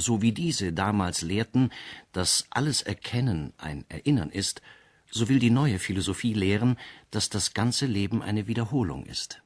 so 0.00 0.22
wie 0.22 0.32
diese 0.32 0.72
damals 0.72 1.22
lehrten, 1.22 1.70
dass 2.12 2.46
alles 2.50 2.82
Erkennen 2.82 3.52
ein 3.58 3.84
Erinnern 3.88 4.30
ist, 4.30 4.62
so 5.10 5.28
will 5.28 5.38
die 5.38 5.50
neue 5.50 5.78
Philosophie 5.78 6.32
lehren, 6.32 6.76
dass 7.10 7.30
das 7.30 7.54
ganze 7.54 7.86
Leben 7.86 8.22
eine 8.22 8.46
Wiederholung 8.46 9.06
ist. 9.06 9.42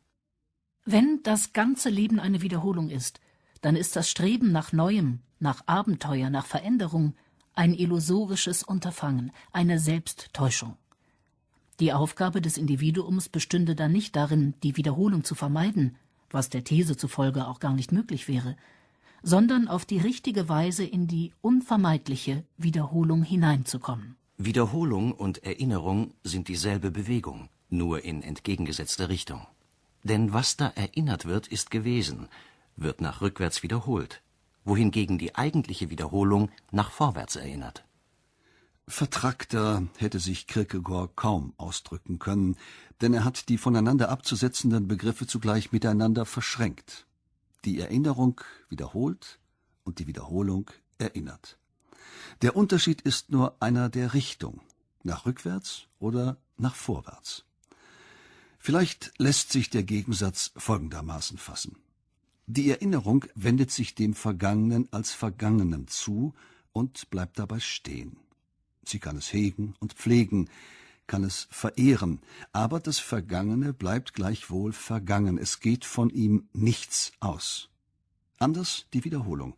Wenn 0.84 1.20
das 1.22 1.52
ganze 1.52 1.88
Leben 1.88 2.20
eine 2.20 2.42
Wiederholung 2.42 2.90
ist, 2.90 3.20
dann 3.64 3.76
ist 3.76 3.96
das 3.96 4.10
Streben 4.10 4.52
nach 4.52 4.74
Neuem, 4.74 5.20
nach 5.40 5.62
Abenteuer, 5.64 6.28
nach 6.28 6.44
Veränderung 6.44 7.14
ein 7.54 7.72
illusorisches 7.72 8.62
Unterfangen, 8.62 9.32
eine 9.52 9.78
Selbsttäuschung. 9.78 10.76
Die 11.80 11.94
Aufgabe 11.94 12.42
des 12.42 12.58
Individuums 12.58 13.30
bestünde 13.30 13.74
dann 13.74 13.90
nicht 13.90 14.16
darin, 14.16 14.52
die 14.62 14.76
Wiederholung 14.76 15.24
zu 15.24 15.34
vermeiden, 15.34 15.96
was 16.30 16.50
der 16.50 16.62
These 16.62 16.98
zufolge 16.98 17.46
auch 17.48 17.58
gar 17.58 17.72
nicht 17.72 17.90
möglich 17.90 18.28
wäre, 18.28 18.54
sondern 19.22 19.66
auf 19.66 19.86
die 19.86 19.98
richtige 19.98 20.46
Weise 20.50 20.84
in 20.84 21.06
die 21.06 21.32
unvermeidliche 21.40 22.44
Wiederholung 22.58 23.22
hineinzukommen. 23.22 24.16
Wiederholung 24.36 25.12
und 25.12 25.42
Erinnerung 25.42 26.12
sind 26.22 26.48
dieselbe 26.48 26.90
Bewegung, 26.90 27.48
nur 27.70 28.04
in 28.04 28.22
entgegengesetzter 28.22 29.08
Richtung. 29.08 29.46
Denn 30.02 30.34
was 30.34 30.58
da 30.58 30.68
erinnert 30.74 31.24
wird, 31.24 31.48
ist 31.48 31.70
gewesen, 31.70 32.28
wird 32.76 33.00
nach 33.00 33.20
rückwärts 33.20 33.62
wiederholt, 33.62 34.22
wohingegen 34.64 35.18
die 35.18 35.34
eigentliche 35.34 35.90
Wiederholung 35.90 36.50
nach 36.70 36.90
vorwärts 36.90 37.36
erinnert. 37.36 37.84
Vertrackter 38.86 39.86
hätte 39.96 40.18
sich 40.18 40.46
Kierkegaard 40.46 41.16
kaum 41.16 41.54
ausdrücken 41.56 42.18
können, 42.18 42.56
denn 43.00 43.14
er 43.14 43.24
hat 43.24 43.48
die 43.48 43.58
voneinander 43.58 44.10
abzusetzenden 44.10 44.88
Begriffe 44.88 45.26
zugleich 45.26 45.72
miteinander 45.72 46.26
verschränkt 46.26 47.06
die 47.64 47.80
Erinnerung 47.80 48.40
wiederholt 48.68 49.38
und 49.84 49.98
die 49.98 50.06
Wiederholung 50.06 50.70
erinnert. 50.98 51.58
Der 52.42 52.56
Unterschied 52.56 53.00
ist 53.00 53.30
nur 53.30 53.56
einer 53.60 53.88
der 53.88 54.14
Richtung, 54.14 54.60
nach 55.02 55.26
rückwärts 55.26 55.86
oder 55.98 56.36
nach 56.56 56.74
vorwärts. 56.74 57.44
Vielleicht 58.58 59.12
lässt 59.18 59.52
sich 59.52 59.70
der 59.70 59.82
Gegensatz 59.82 60.52
folgendermaßen 60.56 61.38
fassen. 61.38 61.76
Die 62.46 62.68
Erinnerung 62.68 63.24
wendet 63.34 63.70
sich 63.70 63.94
dem 63.94 64.12
Vergangenen 64.12 64.88
als 64.92 65.12
Vergangenem 65.12 65.88
zu 65.88 66.34
und 66.72 67.08
bleibt 67.08 67.38
dabei 67.38 67.58
stehen. 67.58 68.18
Sie 68.84 68.98
kann 68.98 69.16
es 69.16 69.32
hegen 69.32 69.74
und 69.80 69.94
pflegen, 69.94 70.50
kann 71.06 71.24
es 71.24 71.48
verehren, 71.50 72.20
aber 72.52 72.80
das 72.80 72.98
Vergangene 72.98 73.72
bleibt 73.72 74.12
gleichwohl 74.12 74.72
vergangen, 74.72 75.38
es 75.38 75.60
geht 75.60 75.86
von 75.86 76.10
ihm 76.10 76.48
nichts 76.52 77.12
aus. 77.20 77.70
Anders 78.38 78.86
die 78.92 79.04
Wiederholung, 79.04 79.54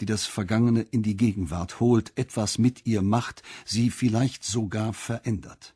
die 0.00 0.06
das 0.06 0.24
Vergangene 0.24 0.80
in 0.80 1.02
die 1.02 1.16
Gegenwart 1.16 1.78
holt, 1.78 2.16
etwas 2.16 2.56
mit 2.56 2.86
ihr 2.86 3.02
macht, 3.02 3.42
sie 3.66 3.90
vielleicht 3.90 4.44
sogar 4.44 4.94
verändert. 4.94 5.74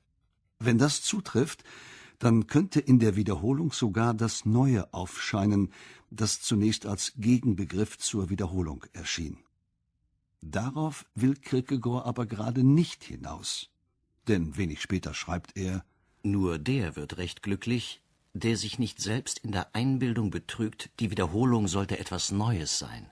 Wenn 0.61 0.79
das 0.79 1.03
zutrifft, 1.03 1.63
dann 2.19 2.47
könnte 2.47 2.81
in 2.81 2.99
der 2.99 3.17
Wiederholung 3.17 3.73
sogar 3.73 4.15
das 4.15 4.45
Neue 4.45 4.93
aufscheinen, 4.93 5.73
das 6.11 6.41
zunächst 6.41 6.87
als 6.87 7.13
Gegenbegriff 7.17 7.99
zur 7.99 8.31
Wiederholung 8.31 8.85
erschien. 8.93 9.39
Darauf 10.41 11.07
will 11.15 11.35
Kierkegaard 11.35 12.07
aber 12.07 12.27
gerade 12.27 12.65
nicht 12.65 13.03
hinaus. 13.05 13.71
Denn 14.29 14.57
wenig 14.57 14.81
später 14.81 15.15
schreibt 15.15 15.57
er 15.57 15.85
Nur 16.23 16.59
der 16.59 16.97
wird 16.97 17.17
recht 17.17 17.43
glücklich, 17.43 18.03
der 18.35 18.57
sich 18.57 18.79
nicht 18.79 19.01
selbst 19.01 19.39
in 19.39 19.53
der 19.53 19.75
Einbildung 19.75 20.31
betrügt, 20.31 20.91
die 21.01 21.11
Wiederholung 21.11 21.69
sollte 21.69 21.99
etwas 21.99 22.33
Neues 22.33 22.79
sein, 22.79 23.11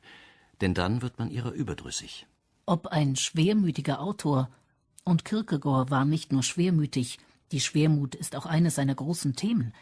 denn 0.60 0.74
dann 0.74 1.00
wird 1.00 1.18
man 1.18 1.30
ihrer 1.30 1.52
überdrüssig. 1.52 2.26
Ob 2.66 2.88
ein 2.88 3.16
schwermütiger 3.16 4.00
Autor, 4.00 4.50
und 5.04 5.24
Kierkegaard 5.24 5.90
war 5.90 6.04
nicht 6.04 6.32
nur 6.32 6.42
schwermütig, 6.42 7.18
die 7.52 7.60
Schwermut 7.60 8.14
ist 8.14 8.34
auch 8.34 8.46
eines 8.46 8.74
seiner 8.74 8.94
großen 8.94 9.36
Themen, 9.36 9.72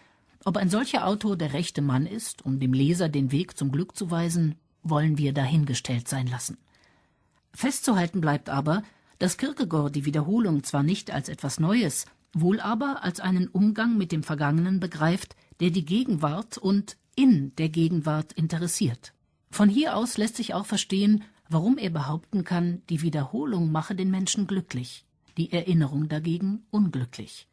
ob 0.44 0.56
ein 0.56 0.70
solcher 0.70 1.06
Autor 1.06 1.36
der 1.36 1.52
rechte 1.52 1.82
Mann 1.82 2.06
ist, 2.06 2.44
um 2.44 2.60
dem 2.60 2.72
Leser 2.72 3.08
den 3.08 3.30
Weg 3.30 3.56
zum 3.56 3.70
Glück 3.72 3.96
zu 3.96 4.10
weisen, 4.10 4.56
wollen 4.82 5.18
wir 5.18 5.32
dahingestellt 5.32 6.08
sein 6.08 6.26
lassen. 6.26 6.58
Festzuhalten 7.52 8.20
bleibt 8.20 8.48
aber, 8.48 8.82
dass 9.18 9.36
Kierkegaard 9.36 9.94
die 9.94 10.06
Wiederholung 10.06 10.64
zwar 10.64 10.82
nicht 10.82 11.10
als 11.10 11.28
etwas 11.28 11.60
Neues, 11.60 12.06
wohl 12.32 12.60
aber 12.60 13.02
als 13.02 13.20
einen 13.20 13.48
Umgang 13.48 13.98
mit 13.98 14.12
dem 14.12 14.22
Vergangenen 14.22 14.80
begreift, 14.80 15.36
der 15.60 15.70
die 15.70 15.84
Gegenwart 15.84 16.56
und 16.56 16.96
in 17.16 17.54
der 17.56 17.68
Gegenwart 17.68 18.32
interessiert. 18.32 19.12
Von 19.50 19.68
hier 19.68 19.96
aus 19.96 20.16
lässt 20.16 20.36
sich 20.36 20.54
auch 20.54 20.64
verstehen, 20.64 21.24
warum 21.50 21.76
er 21.76 21.90
behaupten 21.90 22.44
kann, 22.44 22.82
die 22.88 23.02
Wiederholung 23.02 23.70
mache 23.72 23.94
den 23.94 24.10
Menschen 24.10 24.46
glücklich, 24.46 25.04
die 25.36 25.52
Erinnerung 25.52 26.08
dagegen 26.08 26.62
unglücklich. 26.70 27.48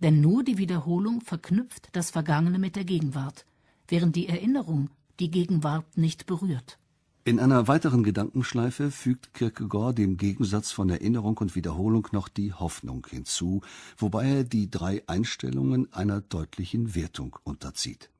Denn 0.00 0.20
nur 0.20 0.42
die 0.42 0.58
Wiederholung 0.58 1.20
verknüpft 1.20 1.88
das 1.92 2.10
Vergangene 2.10 2.58
mit 2.58 2.76
der 2.76 2.84
Gegenwart, 2.84 3.44
während 3.88 4.16
die 4.16 4.28
Erinnerung 4.28 4.90
die 5.20 5.30
Gegenwart 5.30 5.96
nicht 5.96 6.26
berührt. 6.26 6.78
In 7.22 7.38
einer 7.38 7.68
weiteren 7.68 8.02
Gedankenschleife 8.02 8.90
fügt 8.90 9.34
Kierkegaard 9.34 9.98
dem 9.98 10.16
Gegensatz 10.16 10.72
von 10.72 10.88
Erinnerung 10.88 11.36
und 11.36 11.54
Wiederholung 11.54 12.08
noch 12.12 12.28
die 12.28 12.54
Hoffnung 12.54 13.06
hinzu, 13.08 13.60
wobei 13.98 14.26
er 14.26 14.44
die 14.44 14.70
drei 14.70 15.02
Einstellungen 15.06 15.92
einer 15.92 16.22
deutlichen 16.22 16.94
Wertung 16.94 17.36
unterzieht. 17.44 18.10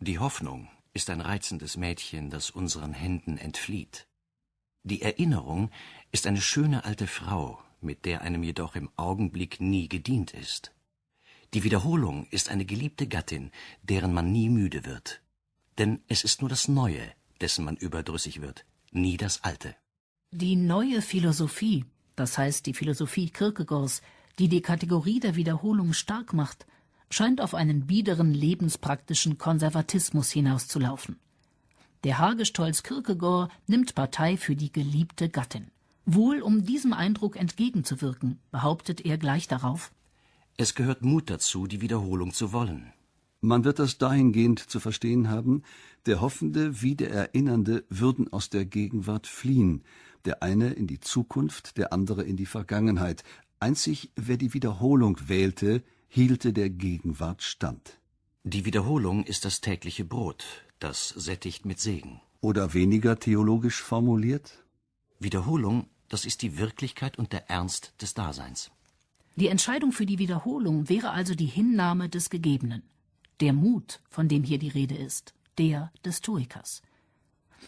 Die 0.00 0.18
Hoffnung 0.18 0.68
ist 0.92 1.10
ein 1.10 1.20
reizendes 1.20 1.76
Mädchen, 1.76 2.28
das 2.28 2.50
unseren 2.50 2.92
Händen 2.92 3.38
entflieht. 3.38 4.08
Die 4.82 5.02
Erinnerung 5.02 5.70
ist 6.10 6.26
eine 6.26 6.40
schöne 6.40 6.84
alte 6.84 7.06
Frau, 7.06 7.60
mit 7.80 8.04
der 8.04 8.22
einem 8.22 8.42
jedoch 8.42 8.74
im 8.74 8.90
Augenblick 8.96 9.60
nie 9.60 9.88
gedient 9.88 10.32
ist. 10.32 10.72
Die 11.52 11.64
Wiederholung 11.64 12.28
ist 12.30 12.48
eine 12.48 12.64
geliebte 12.64 13.08
Gattin, 13.08 13.50
deren 13.82 14.14
man 14.14 14.30
nie 14.30 14.48
müde 14.48 14.84
wird. 14.84 15.20
Denn 15.78 16.00
es 16.06 16.22
ist 16.22 16.42
nur 16.42 16.48
das 16.48 16.68
Neue, 16.68 17.02
dessen 17.40 17.64
man 17.64 17.76
überdrüssig 17.76 18.40
wird, 18.40 18.64
nie 18.92 19.16
das 19.16 19.42
Alte. 19.42 19.74
Die 20.30 20.54
neue 20.54 21.02
Philosophie, 21.02 21.86
das 22.14 22.38
heißt 22.38 22.66
die 22.66 22.74
Philosophie 22.74 23.30
Kierkegaards, 23.30 24.00
die 24.38 24.48
die 24.48 24.60
Kategorie 24.60 25.18
der 25.18 25.34
Wiederholung 25.34 25.92
stark 25.92 26.32
macht, 26.32 26.66
scheint 27.10 27.40
auf 27.40 27.56
einen 27.56 27.88
biederen 27.88 28.32
lebenspraktischen 28.32 29.36
Konservatismus 29.36 30.30
hinauszulaufen. 30.30 31.18
Der 32.04 32.18
Hagestolz 32.18 32.84
Kierkegaard 32.84 33.50
nimmt 33.66 33.96
Partei 33.96 34.36
für 34.36 34.54
die 34.54 34.70
geliebte 34.70 35.28
Gattin. 35.28 35.72
Wohl 36.06 36.42
um 36.42 36.64
diesem 36.64 36.92
Eindruck 36.92 37.34
entgegenzuwirken, 37.34 38.38
behauptet 38.52 39.04
er 39.04 39.18
gleich 39.18 39.48
darauf 39.48 39.90
Es 40.60 40.74
gehört 40.74 41.00
Mut 41.00 41.30
dazu, 41.30 41.66
die 41.66 41.80
Wiederholung 41.80 42.34
zu 42.34 42.52
wollen. 42.52 42.92
Man 43.40 43.64
wird 43.64 43.78
das 43.78 43.96
dahingehend 43.96 44.58
zu 44.58 44.78
verstehen 44.78 45.30
haben, 45.30 45.62
der 46.04 46.20
Hoffende 46.20 46.82
wie 46.82 46.94
der 46.94 47.10
Erinnernde 47.10 47.86
würden 47.88 48.30
aus 48.30 48.50
der 48.50 48.66
Gegenwart 48.66 49.26
fliehen, 49.26 49.84
der 50.26 50.42
eine 50.42 50.74
in 50.74 50.86
die 50.86 51.00
Zukunft, 51.00 51.78
der 51.78 51.94
andere 51.94 52.24
in 52.24 52.36
die 52.36 52.44
Vergangenheit. 52.44 53.24
Einzig 53.58 54.10
wer 54.16 54.36
die 54.36 54.52
Wiederholung 54.52 55.16
wählte, 55.28 55.82
hielte 56.08 56.52
der 56.52 56.68
Gegenwart 56.68 57.40
stand. 57.40 57.98
Die 58.44 58.66
Wiederholung 58.66 59.24
ist 59.24 59.46
das 59.46 59.62
tägliche 59.62 60.04
Brot, 60.04 60.44
das 60.78 61.08
sättigt 61.08 61.64
mit 61.64 61.80
Segen. 61.80 62.20
Oder 62.42 62.74
weniger 62.74 63.18
theologisch 63.18 63.80
formuliert? 63.80 64.62
Wiederholung, 65.18 65.86
das 66.10 66.26
ist 66.26 66.42
die 66.42 66.58
Wirklichkeit 66.58 67.16
und 67.16 67.32
der 67.32 67.48
Ernst 67.48 67.94
des 68.02 68.12
Daseins. 68.12 68.70
Die 69.36 69.48
Entscheidung 69.48 69.92
für 69.92 70.06
die 70.06 70.18
Wiederholung 70.18 70.88
wäre 70.88 71.10
also 71.10 71.34
die 71.34 71.46
Hinnahme 71.46 72.08
des 72.08 72.30
Gegebenen. 72.30 72.82
Der 73.40 73.52
Mut, 73.52 74.00
von 74.08 74.28
dem 74.28 74.44
hier 74.44 74.58
die 74.58 74.68
Rede 74.68 74.96
ist, 74.96 75.34
der 75.56 75.92
des 76.04 76.18
Stoikers. 76.18 76.82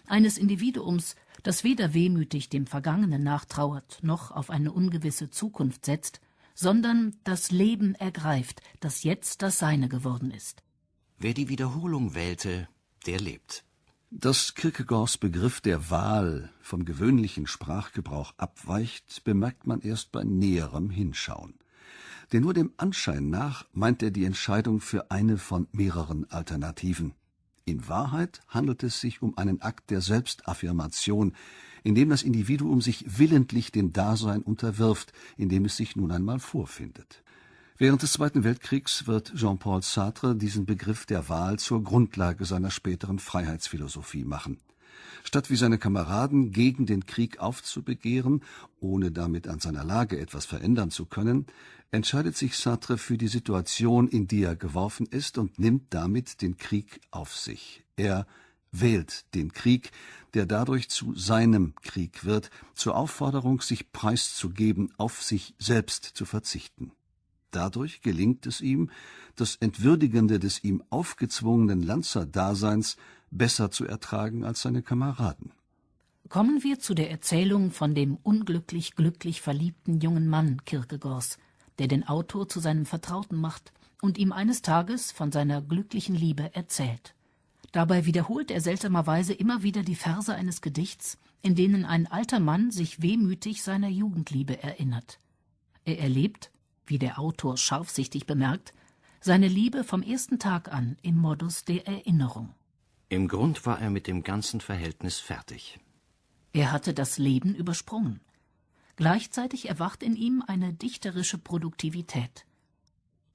Eines 0.06 0.38
Individuums, 0.38 1.16
das 1.42 1.64
weder 1.64 1.94
wehmütig 1.94 2.48
dem 2.48 2.66
Vergangenen 2.66 3.22
nachtrauert, 3.22 3.98
noch 4.02 4.30
auf 4.30 4.50
eine 4.50 4.72
ungewisse 4.72 5.30
Zukunft 5.30 5.86
setzt, 5.86 6.20
sondern 6.54 7.16
das 7.24 7.50
Leben 7.50 7.94
ergreift, 7.94 8.60
das 8.80 9.02
jetzt 9.02 9.42
das 9.42 9.58
Seine 9.58 9.88
geworden 9.88 10.30
ist. 10.30 10.62
Wer 11.18 11.34
die 11.34 11.48
Wiederholung 11.48 12.14
wählte, 12.14 12.68
der 13.06 13.20
lebt. 13.20 13.64
Dass 14.14 14.54
Kierkegaards 14.54 15.16
Begriff 15.16 15.62
der 15.62 15.88
Wahl 15.88 16.50
vom 16.60 16.84
gewöhnlichen 16.84 17.46
Sprachgebrauch 17.46 18.34
abweicht, 18.36 19.24
bemerkt 19.24 19.66
man 19.66 19.80
erst 19.80 20.12
bei 20.12 20.22
näherem 20.22 20.90
Hinschauen. 20.90 21.54
Denn 22.30 22.42
nur 22.42 22.52
dem 22.52 22.72
Anschein 22.76 23.30
nach 23.30 23.64
meint 23.72 24.02
er 24.02 24.10
die 24.10 24.26
Entscheidung 24.26 24.82
für 24.82 25.10
eine 25.10 25.38
von 25.38 25.66
mehreren 25.72 26.30
Alternativen. 26.30 27.14
In 27.64 27.88
Wahrheit 27.88 28.42
handelt 28.48 28.82
es 28.82 29.00
sich 29.00 29.22
um 29.22 29.38
einen 29.38 29.62
Akt 29.62 29.90
der 29.90 30.02
Selbstaffirmation, 30.02 31.34
in 31.82 31.94
dem 31.94 32.10
das 32.10 32.22
Individuum 32.22 32.82
sich 32.82 33.18
willentlich 33.18 33.72
dem 33.72 33.94
Dasein 33.94 34.42
unterwirft, 34.42 35.14
in 35.38 35.48
dem 35.48 35.64
es 35.64 35.78
sich 35.78 35.96
nun 35.96 36.12
einmal 36.12 36.38
vorfindet. 36.38 37.24
Während 37.82 38.00
des 38.00 38.12
Zweiten 38.12 38.44
Weltkriegs 38.44 39.08
wird 39.08 39.34
Jean-Paul 39.34 39.82
Sartre 39.82 40.36
diesen 40.36 40.66
Begriff 40.66 41.04
der 41.04 41.28
Wahl 41.28 41.58
zur 41.58 41.82
Grundlage 41.82 42.44
seiner 42.44 42.70
späteren 42.70 43.18
Freiheitsphilosophie 43.18 44.22
machen. 44.22 44.60
Statt 45.24 45.50
wie 45.50 45.56
seine 45.56 45.78
Kameraden 45.78 46.52
gegen 46.52 46.86
den 46.86 47.06
Krieg 47.06 47.40
aufzubegehren, 47.40 48.44
ohne 48.78 49.10
damit 49.10 49.48
an 49.48 49.58
seiner 49.58 49.82
Lage 49.82 50.20
etwas 50.20 50.46
verändern 50.46 50.92
zu 50.92 51.06
können, 51.06 51.46
entscheidet 51.90 52.36
sich 52.36 52.56
Sartre 52.56 52.98
für 52.98 53.18
die 53.18 53.26
Situation, 53.26 54.06
in 54.06 54.28
die 54.28 54.44
er 54.44 54.54
geworfen 54.54 55.06
ist, 55.06 55.36
und 55.36 55.58
nimmt 55.58 55.92
damit 55.92 56.40
den 56.40 56.58
Krieg 56.58 57.00
auf 57.10 57.34
sich. 57.34 57.82
Er 57.96 58.28
wählt 58.70 59.24
den 59.34 59.52
Krieg, 59.52 59.90
der 60.34 60.46
dadurch 60.46 60.88
zu 60.88 61.16
seinem 61.16 61.74
Krieg 61.82 62.24
wird, 62.24 62.50
zur 62.74 62.94
Aufforderung, 62.94 63.60
sich 63.60 63.90
preiszugeben, 63.90 64.92
auf 64.98 65.20
sich 65.20 65.56
selbst 65.58 66.04
zu 66.04 66.26
verzichten. 66.26 66.92
Dadurch 67.52 68.00
gelingt 68.00 68.46
es 68.46 68.60
ihm, 68.60 68.90
das 69.36 69.56
Entwürdigende 69.56 70.38
des 70.38 70.64
ihm 70.64 70.82
aufgezwungenen 70.90 71.82
Lanzerdaseins 71.82 72.96
besser 73.30 73.70
zu 73.70 73.84
ertragen 73.86 74.44
als 74.44 74.62
seine 74.62 74.82
Kameraden. 74.82 75.52
Kommen 76.28 76.62
wir 76.62 76.80
zu 76.80 76.94
der 76.94 77.10
Erzählung 77.10 77.70
von 77.70 77.94
dem 77.94 78.16
unglücklich 78.22 78.94
glücklich 78.94 79.42
verliebten 79.42 80.00
jungen 80.00 80.28
Mann 80.28 80.64
Kierkegaards, 80.64 81.38
der 81.78 81.88
den 81.88 82.08
Autor 82.08 82.48
zu 82.48 82.58
seinem 82.58 82.86
Vertrauten 82.86 83.38
macht 83.38 83.72
und 84.00 84.16
ihm 84.16 84.32
eines 84.32 84.62
Tages 84.62 85.12
von 85.12 85.30
seiner 85.30 85.60
glücklichen 85.60 86.14
Liebe 86.14 86.54
erzählt. 86.54 87.14
Dabei 87.70 88.06
wiederholt 88.06 88.50
er 88.50 88.60
seltsamerweise 88.60 89.32
immer 89.34 89.62
wieder 89.62 89.82
die 89.82 89.94
Verse 89.94 90.34
eines 90.34 90.60
Gedichts, 90.60 91.18
in 91.42 91.54
denen 91.54 91.84
ein 91.84 92.06
alter 92.06 92.40
Mann 92.40 92.70
sich 92.70 93.02
wehmütig 93.02 93.62
seiner 93.62 93.88
Jugendliebe 93.88 94.62
erinnert. 94.62 95.18
Er 95.84 95.98
erlebt, 95.98 96.50
wie 96.86 96.98
der 96.98 97.18
Autor 97.18 97.56
scharfsichtig 97.56 98.26
bemerkt, 98.26 98.74
seine 99.20 99.48
Liebe 99.48 99.84
vom 99.84 100.02
ersten 100.02 100.38
Tag 100.38 100.72
an 100.72 100.96
im 101.02 101.16
Modus 101.16 101.64
der 101.64 101.86
Erinnerung. 101.86 102.54
Im 103.08 103.28
Grund 103.28 103.66
war 103.66 103.80
er 103.80 103.90
mit 103.90 104.06
dem 104.06 104.22
ganzen 104.22 104.60
Verhältnis 104.60 105.20
fertig. 105.20 105.78
Er 106.52 106.72
hatte 106.72 106.92
das 106.92 107.18
Leben 107.18 107.54
übersprungen. 107.54 108.20
Gleichzeitig 108.96 109.68
erwacht 109.68 110.02
in 110.02 110.16
ihm 110.16 110.42
eine 110.46 110.72
dichterische 110.72 111.38
Produktivität. 111.38 112.46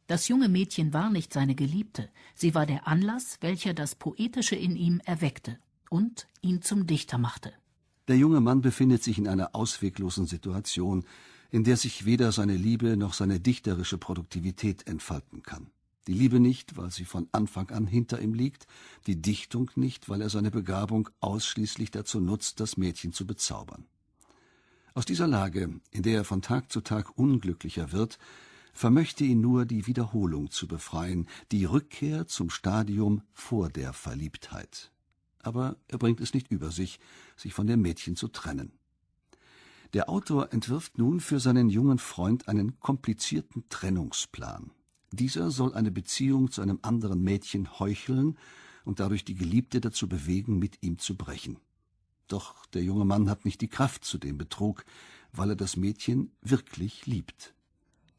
Das 0.08 0.28
junge 0.28 0.50
Mädchen 0.50 0.94
war 0.94 1.10
nicht 1.10 1.34
seine 1.34 1.56
Geliebte, 1.56 2.10
sie 2.34 2.56
war 2.56 2.66
der 2.66 2.88
Anlass, 2.88 3.38
welcher 3.42 3.74
das 3.74 3.96
Poetische 3.96 4.56
in 4.56 4.76
ihm 4.76 5.02
erweckte 5.06 5.60
und 5.90 6.28
ihn 6.42 6.62
zum 6.62 6.88
Dichter 6.88 7.18
machte. 7.18 7.54
Der 8.08 8.18
junge 8.18 8.40
Mann 8.40 8.62
befindet 8.62 9.04
sich 9.04 9.18
in 9.18 9.28
einer 9.28 9.54
ausweglosen 9.54 10.28
Situation, 10.28 11.04
in 11.52 11.64
der 11.64 11.78
sich 11.78 12.06
weder 12.06 12.32
seine 12.32 12.56
Liebe 12.56 12.98
noch 12.98 13.14
seine 13.14 13.40
dichterische 13.40 13.98
Produktivität 13.98 14.88
entfalten 14.88 15.44
kann. 15.44 15.70
Die 16.08 16.14
Liebe 16.14 16.40
nicht, 16.40 16.78
weil 16.78 16.90
sie 16.90 17.04
von 17.04 17.28
Anfang 17.34 17.70
an 17.70 17.86
hinter 17.86 18.22
ihm 18.22 18.34
liegt, 18.34 18.66
die 19.08 19.22
Dichtung 19.22 19.70
nicht, 19.76 20.08
weil 20.08 20.22
er 20.22 20.30
seine 20.30 20.52
Begabung 20.52 21.10
ausschließlich 21.20 21.92
dazu 21.92 22.22
nutzt, 22.22 22.62
das 22.62 22.78
Mädchen 22.78 23.12
zu 23.12 23.28
bezaubern. 23.28 23.86
Aus 24.94 25.06
dieser 25.06 25.28
Lage, 25.28 25.80
in 25.92 26.04
der 26.04 26.16
er 26.16 26.24
von 26.24 26.42
Tag 26.42 26.72
zu 26.72 26.82
Tag 26.82 27.18
unglücklicher 27.18 27.92
wird, 27.92 28.18
vermöchte 28.74 29.26
ihn 29.26 29.42
nur 29.42 29.66
die 29.66 29.86
Wiederholung 29.86 30.50
zu 30.50 30.68
befreien, 30.68 31.28
die 31.52 31.66
Rückkehr 31.66 32.26
zum 32.28 32.50
Stadium 32.50 33.22
vor 33.34 33.70
der 33.70 33.92
Verliebtheit. 33.92 34.92
Aber 35.40 35.76
er 35.88 35.98
bringt 35.98 36.22
es 36.22 36.34
nicht 36.34 36.52
über 36.52 36.72
sich, 36.72 37.00
sich 37.36 37.54
von 37.54 37.68
dem 37.68 37.82
Mädchen 37.82 38.16
zu 38.16 38.28
trennen. 38.28 38.72
Der 39.98 40.10
Autor 40.10 40.54
entwirft 40.54 41.00
nun 41.00 41.20
für 41.20 41.40
seinen 41.40 41.72
jungen 41.72 41.98
Freund 41.98 42.48
einen 42.48 42.80
komplizierten 42.80 43.68
Trennungsplan. 43.70 44.70
Dieser 45.12 45.50
soll 45.50 45.74
eine 45.74 45.90
Beziehung 45.90 46.52
zu 46.52 46.62
einem 46.62 46.78
anderen 46.84 47.24
Mädchen 47.24 47.80
heucheln 47.80 48.38
und 48.86 49.00
dadurch 49.00 49.26
die 49.26 49.34
Geliebte 49.34 49.82
dazu 49.82 50.08
bewegen, 50.08 50.60
mit 50.60 50.84
ihm 50.84 51.00
zu 51.00 51.18
brechen. 51.18 51.58
Doch 52.28 52.68
der 52.68 52.84
junge 52.84 53.06
Mann 53.06 53.28
hat 53.28 53.44
nicht 53.44 53.60
die 53.60 53.70
Kraft 53.70 54.06
zu 54.06 54.20
dem 54.20 54.38
Betrug, 54.38 54.86
weil 55.32 55.50
er 55.50 55.56
das 55.56 55.78
Mädchen 55.78 56.32
wirklich 56.44 57.08
liebt. 57.08 57.56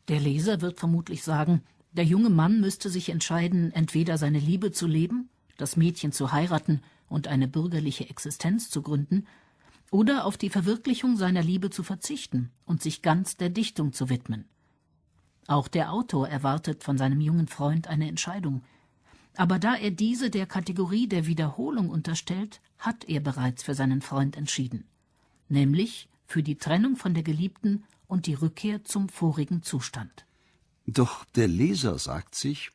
Der 0.08 0.18
Leser 0.18 0.60
wird 0.60 0.80
vermutlich 0.80 1.22
sagen, 1.22 1.62
der 1.92 2.04
junge 2.04 2.30
Mann 2.30 2.60
müsste 2.60 2.90
sich 2.90 3.08
entscheiden, 3.08 3.70
entweder 3.70 4.18
seine 4.18 4.40
Liebe 4.40 4.72
zu 4.72 4.88
leben, 4.88 5.28
das 5.58 5.76
Mädchen 5.76 6.10
zu 6.10 6.32
heiraten 6.32 6.82
und 7.06 7.28
eine 7.28 7.46
bürgerliche 7.46 8.10
Existenz 8.10 8.68
zu 8.68 8.82
gründen, 8.82 9.28
oder 9.90 10.24
auf 10.24 10.36
die 10.36 10.50
Verwirklichung 10.50 11.16
seiner 11.16 11.42
Liebe 11.42 11.70
zu 11.70 11.82
verzichten 11.82 12.50
und 12.66 12.82
sich 12.82 13.02
ganz 13.02 13.36
der 13.36 13.50
Dichtung 13.50 13.92
zu 13.92 14.08
widmen. 14.08 14.44
Auch 15.46 15.68
der 15.68 15.92
Autor 15.92 16.28
erwartet 16.28 16.84
von 16.84 16.98
seinem 16.98 17.20
jungen 17.20 17.48
Freund 17.48 17.88
eine 17.88 18.08
Entscheidung. 18.08 18.62
Aber 19.36 19.58
da 19.58 19.74
er 19.74 19.90
diese 19.90 20.30
der 20.30 20.46
Kategorie 20.46 21.06
der 21.06 21.26
Wiederholung 21.26 21.88
unterstellt, 21.88 22.60
hat 22.78 23.04
er 23.04 23.20
bereits 23.20 23.62
für 23.62 23.74
seinen 23.74 24.02
Freund 24.02 24.36
entschieden, 24.36 24.84
nämlich 25.48 26.08
für 26.26 26.42
die 26.42 26.56
Trennung 26.56 26.96
von 26.96 27.14
der 27.14 27.22
Geliebten 27.22 27.84
und 28.06 28.26
die 28.26 28.34
Rückkehr 28.34 28.84
zum 28.84 29.08
vorigen 29.08 29.62
Zustand. 29.62 30.26
Doch 30.86 31.24
der 31.36 31.48
Leser 31.48 31.98
sagt 31.98 32.34
sich, 32.34 32.70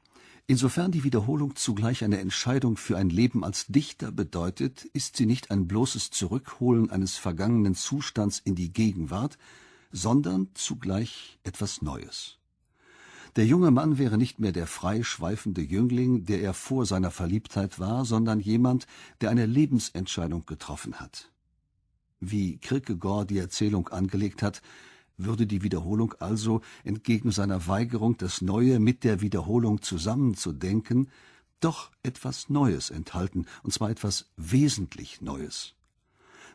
insofern 0.47 0.91
die 0.91 1.03
Wiederholung 1.03 1.55
zugleich 1.55 2.03
eine 2.03 2.19
Entscheidung 2.19 2.77
für 2.77 2.97
ein 2.97 3.09
Leben 3.09 3.43
als 3.43 3.67
Dichter 3.67 4.11
bedeutet, 4.11 4.85
ist 4.85 5.17
sie 5.17 5.25
nicht 5.25 5.51
ein 5.51 5.67
bloßes 5.67 6.11
Zurückholen 6.11 6.89
eines 6.89 7.17
vergangenen 7.17 7.75
Zustands 7.75 8.39
in 8.39 8.55
die 8.55 8.71
Gegenwart, 8.73 9.37
sondern 9.91 10.49
zugleich 10.53 11.39
etwas 11.43 11.81
Neues. 11.81 12.37
Der 13.35 13.47
junge 13.47 13.71
Mann 13.71 13.97
wäre 13.97 14.17
nicht 14.17 14.39
mehr 14.39 14.51
der 14.51 14.67
frei 14.67 15.01
schweifende 15.01 15.61
Jüngling, 15.61 16.25
der 16.25 16.41
er 16.41 16.53
vor 16.53 16.85
seiner 16.85 17.09
Verliebtheit 17.09 17.79
war, 17.79 18.05
sondern 18.05 18.39
jemand, 18.39 18.85
der 19.21 19.31
eine 19.31 19.47
Lebensentscheidung 19.47 20.45
getroffen 20.45 20.99
hat. 20.99 21.31
Wie 22.19 22.57
Kierkegaard 22.57 23.31
die 23.31 23.39
Erzählung 23.39 23.87
angelegt 23.89 24.43
hat, 24.43 24.61
würde 25.17 25.45
die 25.47 25.63
Wiederholung 25.63 26.13
also 26.19 26.61
entgegen 26.83 27.31
seiner 27.31 27.67
Weigerung, 27.67 28.17
das 28.17 28.41
Neue 28.41 28.79
mit 28.79 29.03
der 29.03 29.21
Wiederholung 29.21 29.81
zusammenzudenken, 29.81 31.09
doch 31.59 31.91
etwas 32.03 32.49
Neues 32.49 32.89
enthalten, 32.89 33.45
und 33.63 33.71
zwar 33.71 33.89
etwas 33.89 34.31
wesentlich 34.35 35.21
Neues. 35.21 35.75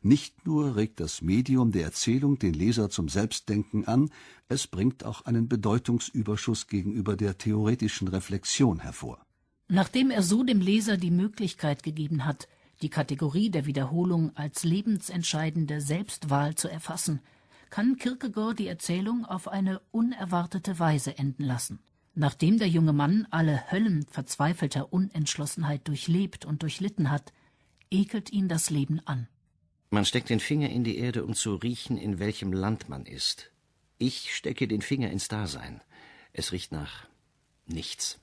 Nicht 0.03 0.47
nur 0.47 0.77
regt 0.77 1.01
das 1.01 1.23
Medium 1.23 1.73
der 1.73 1.85
Erzählung 1.85 2.39
den 2.39 2.55
Leser 2.55 2.89
zum 2.89 3.09
Selbstdenken 3.09 3.87
an, 3.87 4.11
es 4.49 4.67
bringt 4.67 5.05
auch 5.05 5.23
einen 5.23 5.49
Bedeutungsüberschuss 5.49 6.69
gegenüber 6.69 7.17
der 7.17 7.39
theoretischen 7.39 8.09
Reflexion 8.09 8.81
hervor. 8.81 9.25
Nachdem 9.69 10.11
er 10.11 10.23
so 10.23 10.45
dem 10.45 10.61
Leser 10.61 10.97
die 10.97 11.11
Möglichkeit 11.11 11.83
gegeben 11.83 12.25
hat, 12.25 12.49
die 12.81 12.91
Kategorie 12.91 13.51
der 13.51 13.67
Wiederholung 13.67 14.35
als 14.37 14.63
lebensentscheidende 14.63 15.81
Selbstwahl 15.81 16.55
zu 16.55 16.69
erfassen, 16.69 17.21
kann 17.71 17.97
Kierkegaard 17.97 18.59
die 18.59 18.69
Erzählung 18.69 19.25
auf 19.25 19.49
eine 19.49 19.81
unerwartete 19.91 20.79
Weise 20.79 21.19
enden 21.19 21.45
lassen. 21.45 21.81
Nachdem 22.15 22.59
der 22.59 22.69
junge 22.69 22.93
Mann 22.93 23.27
alle 23.31 23.71
Höllen 23.71 24.05
verzweifelter 24.07 24.93
Unentschlossenheit 24.93 25.87
durchlebt 25.87 26.45
und 26.45 26.63
durchlitten 26.63 27.11
hat, 27.11 27.33
ekelt 27.91 28.33
ihn 28.33 28.49
das 28.49 28.71
Leben 28.71 29.01
an. 29.05 29.29
Man 29.91 30.05
steckt 30.05 30.29
den 30.29 30.41
Finger 30.41 30.69
in 30.69 30.85
die 30.85 30.99
Erde, 30.99 31.25
um 31.25 31.35
zu 31.35 31.55
riechen, 31.55 31.97
in 31.97 32.19
welchem 32.19 32.53
Land 32.53 32.89
man 32.89 33.07
ist. 33.07 33.51
Ich 33.99 34.35
stecke 34.35 34.69
den 34.69 34.83
Finger 34.83 35.11
ins 35.11 35.29
Dasein. 35.29 35.81
Es 36.33 36.53
riecht 36.53 36.73
nach 36.73 37.07
nichts. 37.67 38.19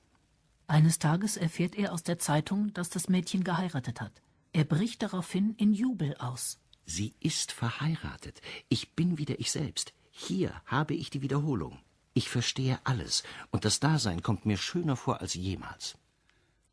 Eines 0.68 0.98
Tages 0.98 1.36
erfährt 1.36 1.76
er 1.76 1.92
aus 1.92 2.02
der 2.02 2.18
Zeitung, 2.18 2.72
dass 2.74 2.90
das 2.90 3.08
Mädchen 3.08 3.44
geheiratet 3.44 4.00
hat. 4.00 4.12
Er 4.52 4.64
bricht 4.64 5.02
daraufhin 5.02 5.54
in 5.56 5.72
Jubel 5.72 6.16
aus. 6.16 6.58
Sie 6.86 7.14
ist 7.20 7.52
verheiratet. 7.52 8.40
Ich 8.68 8.94
bin 8.94 9.18
wieder 9.18 9.38
ich 9.40 9.50
selbst. 9.50 9.92
Hier 10.10 10.62
habe 10.64 10.94
ich 10.94 11.10
die 11.10 11.20
Wiederholung. 11.20 11.78
Ich 12.14 12.30
verstehe 12.30 12.78
alles, 12.84 13.24
und 13.50 13.66
das 13.66 13.80
Dasein 13.80 14.22
kommt 14.22 14.46
mir 14.46 14.56
schöner 14.56 14.96
vor 14.96 15.20
als 15.20 15.34
jemals. 15.34 15.98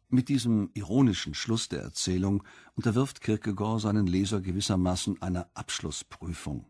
Mit 0.08 0.30
diesem 0.30 0.70
ironischen 0.76 1.34
Schluss 1.34 1.68
der 1.68 1.82
Erzählung 1.82 2.44
unterwirft 2.76 3.20
Kierkegaard 3.20 3.82
seinen 3.82 4.06
Leser 4.06 4.40
gewissermaßen 4.40 5.22
einer 5.22 5.50
Abschlussprüfung. 5.56 6.68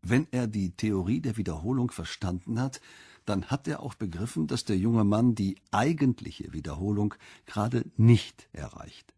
Wenn 0.00 0.28
er 0.30 0.46
die 0.46 0.70
Theorie 0.70 1.20
der 1.20 1.36
Wiederholung 1.36 1.90
verstanden 1.90 2.60
hat, 2.60 2.80
dann 3.24 3.46
hat 3.46 3.66
er 3.66 3.82
auch 3.82 3.94
begriffen, 3.94 4.46
dass 4.46 4.64
der 4.64 4.78
junge 4.78 5.04
Mann 5.04 5.34
die 5.34 5.56
eigentliche 5.72 6.52
Wiederholung 6.52 7.14
gerade 7.44 7.84
nicht 7.96 8.48
erreicht. 8.52 9.12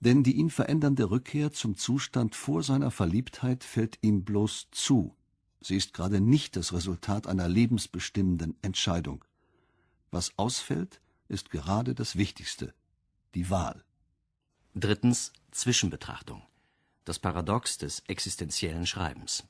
Denn 0.00 0.22
die 0.22 0.36
ihn 0.36 0.50
verändernde 0.50 1.10
Rückkehr 1.10 1.52
zum 1.52 1.76
Zustand 1.76 2.34
vor 2.34 2.62
seiner 2.62 2.90
Verliebtheit 2.90 3.64
fällt 3.64 3.98
ihm 4.02 4.24
bloß 4.24 4.68
zu. 4.70 5.16
Sie 5.60 5.76
ist 5.76 5.94
gerade 5.94 6.20
nicht 6.20 6.56
das 6.56 6.72
Resultat 6.72 7.26
einer 7.26 7.48
lebensbestimmenden 7.48 8.56
Entscheidung. 8.62 9.24
Was 10.10 10.38
ausfällt, 10.38 11.00
ist 11.28 11.50
gerade 11.50 11.94
das 11.94 12.16
Wichtigste, 12.16 12.74
die 13.34 13.50
Wahl. 13.50 13.82
Drittens 14.74 15.32
Zwischenbetrachtung. 15.50 16.42
Das 17.04 17.18
Paradox 17.18 17.78
des 17.78 18.00
existenziellen 18.06 18.86
Schreibens. 18.86 19.44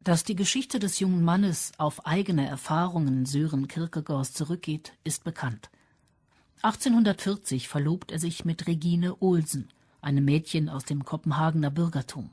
Dass 0.00 0.24
die 0.24 0.34
Geschichte 0.34 0.80
des 0.80 0.98
jungen 0.98 1.22
Mannes 1.22 1.72
auf 1.78 2.04
eigene 2.06 2.48
Erfahrungen 2.48 3.24
Sören 3.24 3.68
Kierkegaards 3.68 4.32
zurückgeht, 4.32 4.94
ist 5.04 5.22
bekannt. 5.22 5.70
1840 6.62 7.66
verlobt 7.66 8.12
er 8.12 8.20
sich 8.20 8.44
mit 8.44 8.68
Regine 8.68 9.20
Olsen, 9.20 9.68
einem 10.00 10.24
Mädchen 10.24 10.68
aus 10.68 10.84
dem 10.84 11.04
Kopenhagener 11.04 11.70
Bürgertum. 11.70 12.30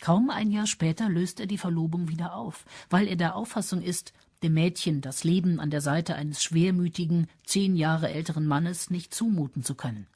Kaum 0.00 0.30
ein 0.30 0.50
Jahr 0.50 0.66
später 0.66 1.08
löst 1.08 1.38
er 1.38 1.46
die 1.46 1.58
Verlobung 1.58 2.08
wieder 2.08 2.34
auf, 2.34 2.64
weil 2.88 3.06
er 3.06 3.14
der 3.14 3.36
Auffassung 3.36 3.82
ist, 3.82 4.12
dem 4.42 4.54
Mädchen 4.54 5.00
das 5.00 5.22
Leben 5.22 5.60
an 5.60 5.70
der 5.70 5.80
Seite 5.80 6.16
eines 6.16 6.42
schwermütigen, 6.42 7.28
zehn 7.44 7.76
Jahre 7.76 8.10
älteren 8.10 8.46
Mannes 8.46 8.90
nicht 8.90 9.14
zumuten 9.14 9.62
zu 9.62 9.76
können. 9.76 10.08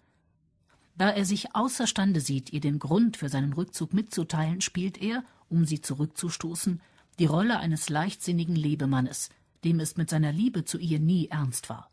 Da 0.97 1.11
er 1.11 1.25
sich 1.25 1.55
außerstande 1.55 2.21
sieht, 2.21 2.53
ihr 2.53 2.61
den 2.61 2.81
Grund 2.81 3.17
für 3.17 3.29
seinen 3.29 3.53
Rückzug 3.53 3.93
mitzuteilen, 3.93 4.61
spielt 4.61 5.01
er, 5.01 5.23
um 5.49 5.67
sie 5.67 5.81
zurückzustoßen, 5.81 6.81
die 7.21 7.27
Rolle 7.27 7.61
eines 7.61 7.89
leichtsinnigen 7.89 8.57
Lebemannes, 8.57 9.29
dem 9.63 9.79
es 9.79 9.97
mit 9.97 10.11
seiner 10.11 10.33
Liebe 10.33 10.65
zu 10.65 10.79
ihr 10.79 10.99
nie 10.99 11.29
ernst 11.29 11.69
war. 11.69 11.91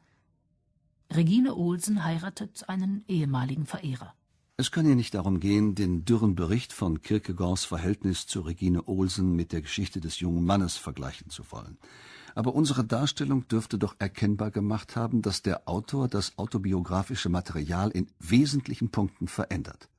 Regine 1.13 1.55
Olsen 1.55 2.05
heiratet 2.05 2.69
einen 2.69 3.03
ehemaligen 3.09 3.65
Verehrer. 3.65 4.13
Es 4.55 4.71
kann 4.71 4.85
hier 4.85 4.95
nicht 4.95 5.13
darum 5.13 5.41
gehen, 5.41 5.75
den 5.75 6.05
dürren 6.05 6.35
Bericht 6.35 6.71
von 6.71 7.01
Kierkegaards 7.01 7.65
Verhältnis 7.65 8.27
zu 8.27 8.39
Regine 8.41 8.87
Olsen 8.87 9.35
mit 9.35 9.51
der 9.51 9.61
Geschichte 9.61 9.99
des 9.99 10.21
jungen 10.21 10.45
Mannes 10.45 10.77
vergleichen 10.77 11.29
zu 11.29 11.43
wollen. 11.51 11.77
Aber 12.33 12.55
unsere 12.55 12.85
Darstellung 12.85 13.45
dürfte 13.49 13.77
doch 13.77 13.95
erkennbar 13.99 14.51
gemacht 14.51 14.95
haben, 14.95 15.21
dass 15.21 15.41
der 15.41 15.67
Autor 15.67 16.07
das 16.07 16.37
autobiografische 16.37 17.27
Material 17.27 17.91
in 17.91 18.07
wesentlichen 18.19 18.89
Punkten 18.89 19.27
verändert. 19.27 19.89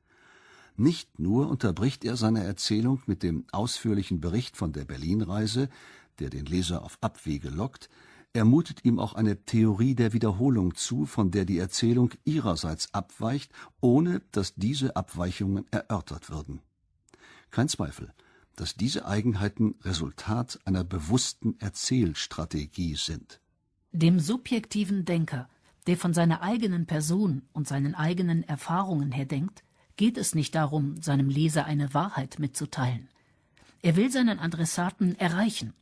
Nicht 0.76 1.18
nur 1.18 1.48
unterbricht 1.48 2.06
er 2.06 2.16
seine 2.16 2.42
Erzählung 2.42 3.02
mit 3.04 3.22
dem 3.22 3.44
ausführlichen 3.52 4.22
Bericht 4.22 4.56
von 4.56 4.72
der 4.72 4.86
Berlinreise, 4.86 5.68
der 6.20 6.30
den 6.30 6.46
Leser 6.46 6.82
auf 6.82 6.96
Abwege 7.02 7.50
lockt, 7.50 7.90
er 8.34 8.44
mutet 8.44 8.84
ihm 8.84 8.98
auch 8.98 9.14
eine 9.14 9.44
Theorie 9.44 9.94
der 9.94 10.12
Wiederholung 10.12 10.74
zu, 10.74 11.04
von 11.04 11.30
der 11.30 11.44
die 11.44 11.58
Erzählung 11.58 12.10
ihrerseits 12.24 12.92
abweicht, 12.94 13.52
ohne 13.80 14.22
dass 14.32 14.54
diese 14.54 14.96
Abweichungen 14.96 15.66
erörtert 15.70 16.30
würden. 16.30 16.60
Kein 17.50 17.68
Zweifel, 17.68 18.12
dass 18.56 18.74
diese 18.74 19.06
Eigenheiten 19.06 19.74
Resultat 19.82 20.58
einer 20.64 20.84
bewussten 20.84 21.56
Erzählstrategie 21.60 22.96
sind. 22.96 23.40
Dem 23.92 24.18
subjektiven 24.18 25.04
Denker, 25.04 25.48
der 25.86 25.98
von 25.98 26.14
seiner 26.14 26.40
eigenen 26.40 26.86
Person 26.86 27.42
und 27.52 27.68
seinen 27.68 27.94
eigenen 27.94 28.42
Erfahrungen 28.44 29.12
her 29.12 29.26
denkt, 29.26 29.62
geht 29.96 30.16
es 30.16 30.34
nicht 30.34 30.54
darum, 30.54 31.02
seinem 31.02 31.28
Leser 31.28 31.66
eine 31.66 31.92
Wahrheit 31.92 32.38
mitzuteilen. 32.38 33.08
Er 33.82 33.96
will 33.96 34.10
seinen 34.10 34.38
Adressaten 34.38 35.18
erreichen. 35.18 35.74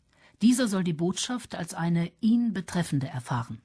Dieser 0.42 0.68
soll 0.68 0.84
die 0.84 0.92
Botschaft 0.92 1.54
als 1.54 1.74
eine 1.74 2.10
ihn 2.20 2.52
betreffende 2.52 3.08
erfahren. 3.08 3.60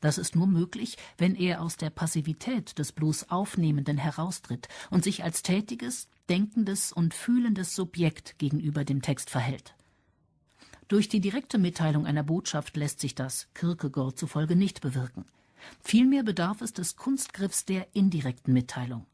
Das 0.00 0.18
ist 0.18 0.36
nur 0.36 0.46
möglich, 0.46 0.96
wenn 1.18 1.34
er 1.34 1.62
aus 1.62 1.76
der 1.76 1.90
Passivität 1.90 2.78
des 2.78 2.92
bloß 2.92 3.30
Aufnehmenden 3.30 3.98
heraustritt 3.98 4.68
und 4.90 5.02
sich 5.02 5.24
als 5.24 5.42
tätiges, 5.42 6.08
denkendes 6.28 6.92
und 6.92 7.14
fühlendes 7.14 7.74
Subjekt 7.74 8.38
gegenüber 8.38 8.84
dem 8.84 9.02
Text 9.02 9.30
verhält. 9.30 9.74
Durch 10.88 11.08
die 11.08 11.20
direkte 11.20 11.58
Mitteilung 11.58 12.06
einer 12.06 12.22
Botschaft 12.22 12.76
lässt 12.76 13.00
sich 13.00 13.14
das 13.16 13.48
Kierkegaard 13.54 14.16
zufolge 14.16 14.54
nicht 14.54 14.80
bewirken. 14.80 15.24
Vielmehr 15.80 16.22
bedarf 16.22 16.60
es 16.60 16.72
des 16.72 16.94
Kunstgriffs 16.94 17.64
der 17.64 17.88
indirekten 17.92 18.52
Mitteilung. 18.52 19.06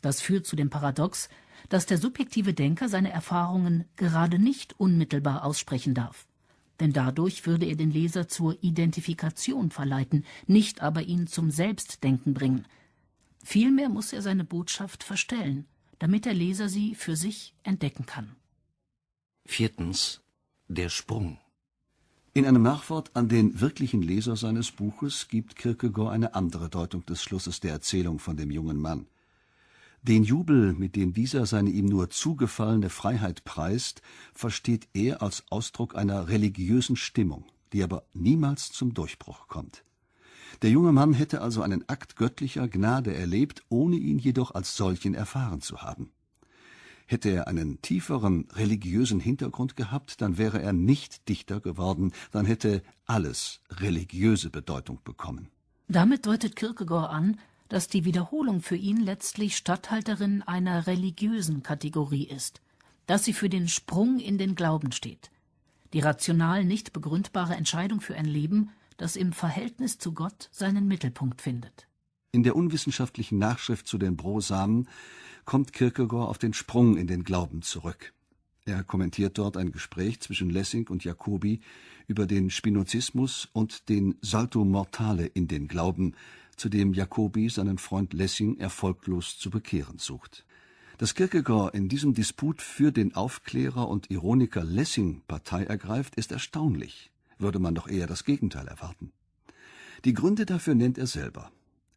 Das 0.00 0.20
führt 0.20 0.46
zu 0.46 0.56
dem 0.56 0.70
Paradox, 0.70 1.28
dass 1.68 1.86
der 1.86 1.98
subjektive 1.98 2.54
Denker 2.54 2.88
seine 2.88 3.10
Erfahrungen 3.10 3.84
gerade 3.96 4.38
nicht 4.38 4.78
unmittelbar 4.78 5.44
aussprechen 5.44 5.94
darf. 5.94 6.26
Denn 6.80 6.92
dadurch 6.92 7.46
würde 7.46 7.66
er 7.66 7.74
den 7.74 7.90
Leser 7.90 8.28
zur 8.28 8.56
Identifikation 8.62 9.70
verleiten, 9.70 10.24
nicht 10.46 10.80
aber 10.80 11.02
ihn 11.02 11.26
zum 11.26 11.50
Selbstdenken 11.50 12.34
bringen. 12.34 12.66
Vielmehr 13.42 13.88
muss 13.88 14.12
er 14.12 14.22
seine 14.22 14.44
Botschaft 14.44 15.02
verstellen, 15.02 15.66
damit 15.98 16.24
der 16.24 16.34
Leser 16.34 16.68
sie 16.68 16.94
für 16.94 17.16
sich 17.16 17.54
entdecken 17.64 18.06
kann. 18.06 18.36
Viertens. 19.46 20.20
Der 20.68 20.90
Sprung. 20.90 21.38
In 22.34 22.44
einem 22.44 22.62
Nachwort 22.62 23.10
an 23.16 23.28
den 23.28 23.60
wirklichen 23.60 24.02
Leser 24.02 24.36
seines 24.36 24.70
Buches 24.70 25.28
gibt 25.28 25.56
Kierkegaard 25.56 26.12
eine 26.12 26.34
andere 26.34 26.68
Deutung 26.68 27.04
des 27.06 27.22
Schlusses 27.22 27.58
der 27.58 27.72
Erzählung 27.72 28.18
von 28.18 28.36
dem 28.36 28.50
jungen 28.50 28.76
Mann. 28.78 29.06
Den 30.08 30.24
Jubel, 30.24 30.72
mit 30.72 30.96
dem 30.96 31.12
dieser 31.12 31.44
seine 31.44 31.68
ihm 31.68 31.84
nur 31.84 32.08
zugefallene 32.08 32.88
Freiheit 32.88 33.44
preist, 33.44 34.00
versteht 34.32 34.88
er 34.94 35.20
als 35.20 35.44
Ausdruck 35.50 35.94
einer 35.94 36.28
religiösen 36.28 36.96
Stimmung, 36.96 37.44
die 37.74 37.82
aber 37.82 38.04
niemals 38.14 38.72
zum 38.72 38.94
Durchbruch 38.94 39.48
kommt. 39.48 39.84
Der 40.62 40.70
junge 40.70 40.92
Mann 40.92 41.12
hätte 41.12 41.42
also 41.42 41.60
einen 41.60 41.86
Akt 41.90 42.16
göttlicher 42.16 42.68
Gnade 42.68 43.14
erlebt, 43.14 43.64
ohne 43.68 43.96
ihn 43.96 44.18
jedoch 44.18 44.54
als 44.54 44.76
solchen 44.78 45.12
erfahren 45.12 45.60
zu 45.60 45.82
haben. 45.82 46.10
Hätte 47.06 47.28
er 47.28 47.46
einen 47.46 47.82
tieferen 47.82 48.48
religiösen 48.54 49.20
Hintergrund 49.20 49.76
gehabt, 49.76 50.22
dann 50.22 50.38
wäre 50.38 50.62
er 50.62 50.72
nicht 50.72 51.28
Dichter 51.28 51.60
geworden, 51.60 52.12
dann 52.30 52.46
hätte 52.46 52.82
alles 53.04 53.60
religiöse 53.70 54.48
Bedeutung 54.48 55.00
bekommen. 55.04 55.50
Damit 55.86 56.24
deutet 56.24 56.56
Kierkegaard 56.56 57.10
an, 57.10 57.38
dass 57.68 57.88
die 57.88 58.04
Wiederholung 58.04 58.60
für 58.60 58.76
ihn 58.76 58.98
letztlich 58.98 59.56
Statthalterin 59.56 60.42
einer 60.42 60.86
religiösen 60.86 61.62
Kategorie 61.62 62.26
ist, 62.26 62.60
dass 63.06 63.24
sie 63.24 63.32
für 63.32 63.48
den 63.48 63.68
Sprung 63.68 64.20
in 64.20 64.38
den 64.38 64.54
Glauben 64.54 64.92
steht. 64.92 65.30
Die 65.92 66.00
rational 66.00 66.64
nicht 66.64 66.92
begründbare 66.92 67.54
Entscheidung 67.54 68.00
für 68.00 68.14
ein 68.14 68.26
Leben, 68.26 68.70
das 68.96 69.16
im 69.16 69.32
Verhältnis 69.32 69.98
zu 69.98 70.12
Gott 70.12 70.48
seinen 70.52 70.86
Mittelpunkt 70.88 71.40
findet. 71.40 71.86
In 72.32 72.42
der 72.42 72.56
unwissenschaftlichen 72.56 73.38
Nachschrift 73.38 73.86
zu 73.86 73.96
den 73.96 74.16
Brosamen 74.16 74.88
kommt 75.46 75.72
Kierkegaard 75.72 76.28
auf 76.28 76.38
den 76.38 76.52
Sprung 76.52 76.98
in 76.98 77.06
den 77.06 77.24
Glauben 77.24 77.62
zurück. 77.62 78.12
Er 78.66 78.84
kommentiert 78.84 79.38
dort 79.38 79.56
ein 79.56 79.72
Gespräch 79.72 80.20
zwischen 80.20 80.50
Lessing 80.50 80.88
und 80.88 81.04
Jacobi 81.04 81.60
über 82.06 82.26
den 82.26 82.50
Spinozismus 82.50 83.48
und 83.54 83.88
den 83.88 84.16
Salto 84.20 84.62
Mortale 84.62 85.24
in 85.24 85.48
den 85.48 85.68
Glauben, 85.68 86.14
zu 86.58 86.68
dem 86.68 86.92
Jacobi 86.92 87.48
seinen 87.48 87.78
Freund 87.78 88.12
Lessing 88.12 88.58
erfolglos 88.58 89.38
zu 89.38 89.50
bekehren 89.50 89.98
sucht. 89.98 90.44
Dass 90.98 91.14
Kierkegaard 91.14 91.74
in 91.74 91.88
diesem 91.88 92.12
Disput 92.12 92.60
für 92.60 92.90
den 92.90 93.14
Aufklärer 93.14 93.88
und 93.88 94.10
Ironiker 94.10 94.64
Lessing 94.64 95.22
Partei 95.28 95.62
ergreift, 95.62 96.16
ist 96.16 96.32
erstaunlich, 96.32 97.12
würde 97.38 97.60
man 97.60 97.74
doch 97.74 97.88
eher 97.88 98.08
das 98.08 98.24
Gegenteil 98.24 98.66
erwarten. 98.66 99.12
Die 100.04 100.12
Gründe 100.12 100.44
dafür 100.44 100.74
nennt 100.74 100.98
er 100.98 101.06
selber. 101.06 101.52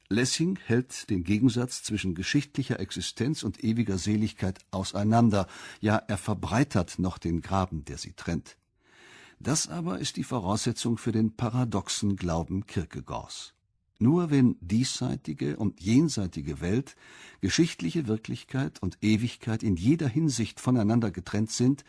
Lessing 0.09 0.59
hält 0.65 1.09
den 1.09 1.23
Gegensatz 1.23 1.83
zwischen 1.83 2.15
geschichtlicher 2.15 2.79
Existenz 2.79 3.43
und 3.43 3.63
ewiger 3.63 3.97
Seligkeit 3.97 4.59
auseinander, 4.69 5.47
ja 5.79 5.95
er 5.95 6.17
verbreitert 6.17 6.99
noch 6.99 7.17
den 7.17 7.41
Graben, 7.41 7.85
der 7.85 7.97
sie 7.97 8.13
trennt. 8.13 8.57
Das 9.39 9.67
aber 9.67 9.99
ist 9.99 10.17
die 10.17 10.23
Voraussetzung 10.23 10.99
für 10.99 11.11
den 11.11 11.35
paradoxen 11.35 12.17
Glauben 12.17 12.67
Kierkegaards. 12.67 13.55
Nur 14.01 14.31
wenn 14.31 14.55
diesseitige 14.61 15.57
und 15.57 15.79
jenseitige 15.79 16.59
Welt, 16.59 16.95
geschichtliche 17.39 18.07
Wirklichkeit 18.07 18.81
und 18.81 18.97
Ewigkeit 19.01 19.61
in 19.61 19.75
jeder 19.75 20.07
Hinsicht 20.07 20.59
voneinander 20.59 21.11
getrennt 21.11 21.51
sind, 21.51 21.83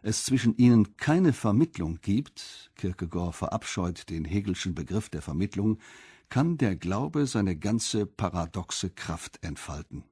es 0.00 0.22
zwischen 0.22 0.56
ihnen 0.56 0.96
keine 0.98 1.32
Vermittlung 1.32 1.98
gibt, 2.00 2.70
Kierkegaard 2.76 3.34
verabscheut 3.34 4.08
den 4.08 4.24
Hegelschen 4.24 4.76
Begriff 4.76 5.08
der 5.08 5.20
Vermittlung, 5.20 5.80
kann 6.28 6.58
der 6.58 6.76
Glaube 6.76 7.26
seine 7.26 7.56
ganze 7.56 8.06
paradoxe 8.06 8.90
Kraft 8.90 9.42
entfalten. 9.42 10.04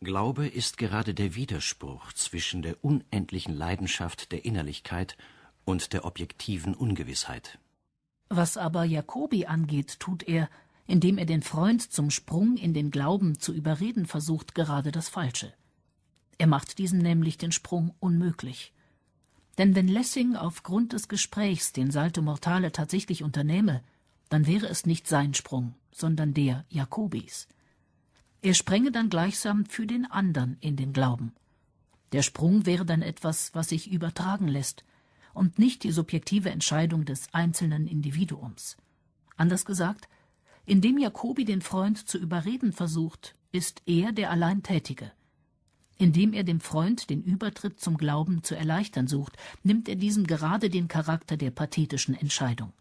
Glaube 0.00 0.46
ist 0.46 0.78
gerade 0.78 1.12
der 1.12 1.34
Widerspruch 1.34 2.14
zwischen 2.14 2.62
der 2.62 2.82
unendlichen 2.82 3.54
Leidenschaft 3.54 4.32
der 4.32 4.46
Innerlichkeit 4.46 5.18
und 5.66 5.92
der 5.92 6.06
objektiven 6.06 6.72
Ungewissheit. 6.74 7.58
Was 8.36 8.56
aber 8.56 8.82
Jacobi 8.82 9.46
angeht, 9.46 10.00
tut 10.00 10.24
er, 10.24 10.50
indem 10.88 11.18
er 11.18 11.24
den 11.24 11.42
Freund 11.42 11.92
zum 11.92 12.10
Sprung 12.10 12.56
in 12.56 12.74
den 12.74 12.90
Glauben 12.90 13.38
zu 13.38 13.52
überreden 13.52 14.06
versucht, 14.06 14.56
gerade 14.56 14.90
das 14.90 15.08
Falsche. 15.08 15.52
Er 16.36 16.48
macht 16.48 16.78
diesem 16.78 16.98
nämlich 16.98 17.38
den 17.38 17.52
Sprung 17.52 17.94
unmöglich. 18.00 18.72
Denn 19.56 19.76
wenn 19.76 19.86
Lessing 19.86 20.34
aufgrund 20.34 20.94
des 20.94 21.06
Gesprächs 21.06 21.72
den 21.72 21.92
Salto 21.92 22.22
Mortale 22.22 22.72
tatsächlich 22.72 23.22
unternehme, 23.22 23.84
dann 24.30 24.48
wäre 24.48 24.66
es 24.66 24.84
nicht 24.84 25.06
sein 25.06 25.34
Sprung, 25.34 25.76
sondern 25.92 26.34
der 26.34 26.64
Jakobis. 26.70 27.46
Er 28.42 28.54
sprenge 28.54 28.90
dann 28.90 29.10
gleichsam 29.10 29.64
für 29.64 29.86
den 29.86 30.10
anderen 30.10 30.56
in 30.60 30.74
den 30.74 30.92
Glauben. 30.92 31.34
Der 32.10 32.22
Sprung 32.22 32.66
wäre 32.66 32.84
dann 32.84 33.00
etwas, 33.00 33.54
was 33.54 33.68
sich 33.68 33.92
übertragen 33.92 34.48
lässt, 34.48 34.84
und 35.34 35.58
nicht 35.58 35.82
die 35.82 35.92
subjektive 35.92 36.50
Entscheidung 36.50 37.04
des 37.04 37.26
einzelnen 37.32 37.86
Individuums. 37.86 38.76
Anders 39.36 39.64
gesagt, 39.64 40.08
indem 40.64 40.96
Jakobi 40.96 41.44
den 41.44 41.60
Freund 41.60 42.08
zu 42.08 42.18
überreden 42.18 42.72
versucht, 42.72 43.34
ist 43.52 43.82
er 43.86 44.12
der 44.12 44.30
Alleintätige. 44.30 45.12
Indem 45.98 46.32
er 46.32 46.42
dem 46.42 46.60
Freund 46.60 47.10
den 47.10 47.22
Übertritt 47.22 47.80
zum 47.80 47.96
Glauben 47.96 48.42
zu 48.42 48.56
erleichtern 48.56 49.06
sucht, 49.06 49.36
nimmt 49.62 49.88
er 49.88 49.96
diesem 49.96 50.26
gerade 50.26 50.70
den 50.70 50.88
Charakter 50.88 51.36
der 51.36 51.50
pathetischen 51.50 52.14
Entscheidung. 52.14 52.72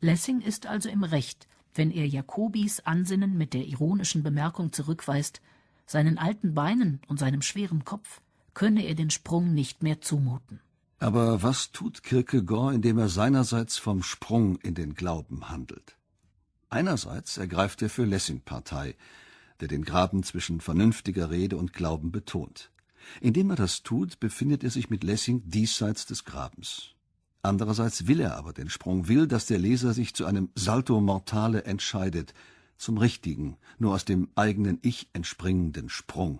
Lessing 0.00 0.40
ist 0.40 0.66
also 0.66 0.88
im 0.88 1.04
Recht, 1.04 1.48
wenn 1.74 1.90
er 1.90 2.06
Jakobis 2.06 2.80
Ansinnen 2.80 3.36
mit 3.36 3.54
der 3.54 3.66
ironischen 3.66 4.22
Bemerkung 4.22 4.72
zurückweist, 4.72 5.40
seinen 5.86 6.18
alten 6.18 6.54
Beinen 6.54 7.00
und 7.08 7.18
seinem 7.18 7.42
schweren 7.42 7.84
Kopf 7.84 8.20
könne 8.54 8.84
er 8.84 8.94
den 8.94 9.10
Sprung 9.10 9.54
nicht 9.54 9.82
mehr 9.82 10.00
zumuten. 10.00 10.60
Aber 11.02 11.42
was 11.42 11.72
tut 11.72 12.04
Kierkegaard, 12.04 12.76
indem 12.76 12.96
er 12.96 13.08
seinerseits 13.08 13.76
vom 13.76 14.04
Sprung 14.04 14.54
in 14.60 14.76
den 14.76 14.94
Glauben 14.94 15.48
handelt? 15.48 15.96
Einerseits 16.70 17.38
ergreift 17.38 17.82
er 17.82 17.90
für 17.90 18.04
Lessing 18.04 18.40
Partei, 18.42 18.94
der 19.58 19.66
den 19.66 19.84
Graben 19.84 20.22
zwischen 20.22 20.60
vernünftiger 20.60 21.28
Rede 21.28 21.56
und 21.56 21.72
Glauben 21.72 22.12
betont. 22.12 22.70
Indem 23.20 23.50
er 23.50 23.56
das 23.56 23.82
tut, 23.82 24.20
befindet 24.20 24.62
er 24.62 24.70
sich 24.70 24.90
mit 24.90 25.02
Lessing 25.02 25.42
diesseits 25.44 26.06
des 26.06 26.24
Grabens. 26.24 26.90
Andererseits 27.42 28.06
will 28.06 28.20
er 28.20 28.36
aber 28.36 28.52
den 28.52 28.70
Sprung, 28.70 29.08
will, 29.08 29.26
dass 29.26 29.46
der 29.46 29.58
Leser 29.58 29.94
sich 29.94 30.14
zu 30.14 30.24
einem 30.24 30.50
Salto 30.54 31.00
Mortale 31.00 31.64
entscheidet, 31.64 32.32
zum 32.76 32.96
richtigen, 32.96 33.56
nur 33.76 33.92
aus 33.92 34.04
dem 34.04 34.28
eigenen 34.36 34.78
Ich 34.82 35.08
entspringenden 35.14 35.88
Sprung. 35.88 36.38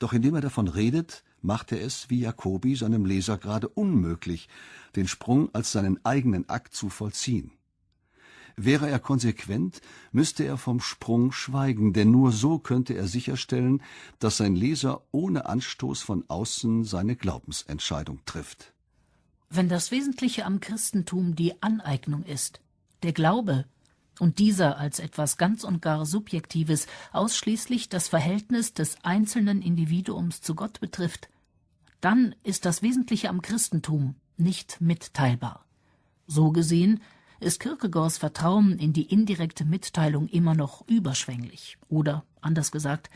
Doch 0.00 0.12
indem 0.14 0.34
er 0.34 0.40
davon 0.40 0.66
redet, 0.66 1.22
macht 1.42 1.70
er 1.70 1.80
es, 1.80 2.10
wie 2.10 2.20
Jacobi, 2.20 2.74
seinem 2.74 3.04
Leser 3.04 3.38
gerade 3.38 3.68
unmöglich, 3.68 4.48
den 4.96 5.06
Sprung 5.06 5.54
als 5.54 5.70
seinen 5.70 6.04
eigenen 6.04 6.48
Akt 6.48 6.74
zu 6.74 6.88
vollziehen. 6.88 7.52
Wäre 8.56 8.88
er 8.88 8.98
konsequent, 8.98 9.80
müsste 10.10 10.44
er 10.44 10.56
vom 10.56 10.80
Sprung 10.80 11.32
schweigen, 11.32 11.92
denn 11.92 12.10
nur 12.10 12.32
so 12.32 12.58
könnte 12.58 12.94
er 12.94 13.06
sicherstellen, 13.06 13.82
dass 14.18 14.38
sein 14.38 14.56
Leser 14.56 15.02
ohne 15.12 15.46
Anstoß 15.46 16.02
von 16.02 16.24
außen 16.28 16.84
seine 16.84 17.14
Glaubensentscheidung 17.14 18.20
trifft. 18.24 18.72
Wenn 19.50 19.68
das 19.68 19.90
Wesentliche 19.90 20.46
am 20.46 20.60
Christentum 20.60 21.36
die 21.36 21.62
Aneignung 21.62 22.24
ist, 22.24 22.60
der 23.02 23.12
Glaube, 23.12 23.66
und 24.20 24.38
dieser 24.38 24.78
als 24.78 24.98
etwas 24.98 25.36
ganz 25.36 25.64
und 25.64 25.80
gar 25.82 26.04
Subjektives 26.06 26.86
ausschließlich 27.12 27.88
das 27.88 28.08
Verhältnis 28.08 28.74
des 28.74 28.96
einzelnen 29.02 29.62
Individuums 29.62 30.42
zu 30.42 30.54
Gott 30.54 30.80
betrifft, 30.80 31.28
dann 32.00 32.34
ist 32.42 32.64
das 32.64 32.82
Wesentliche 32.82 33.28
am 33.28 33.42
Christentum 33.42 34.14
nicht 34.36 34.80
mitteilbar. 34.80 35.64
So 36.26 36.50
gesehen 36.50 37.00
ist 37.40 37.60
Kierkegaards 37.60 38.18
Vertrauen 38.18 38.78
in 38.78 38.92
die 38.92 39.10
indirekte 39.10 39.64
Mitteilung 39.64 40.28
immer 40.28 40.54
noch 40.54 40.86
überschwänglich 40.88 41.78
oder, 41.88 42.24
anders 42.40 42.70
gesagt, 42.70 43.10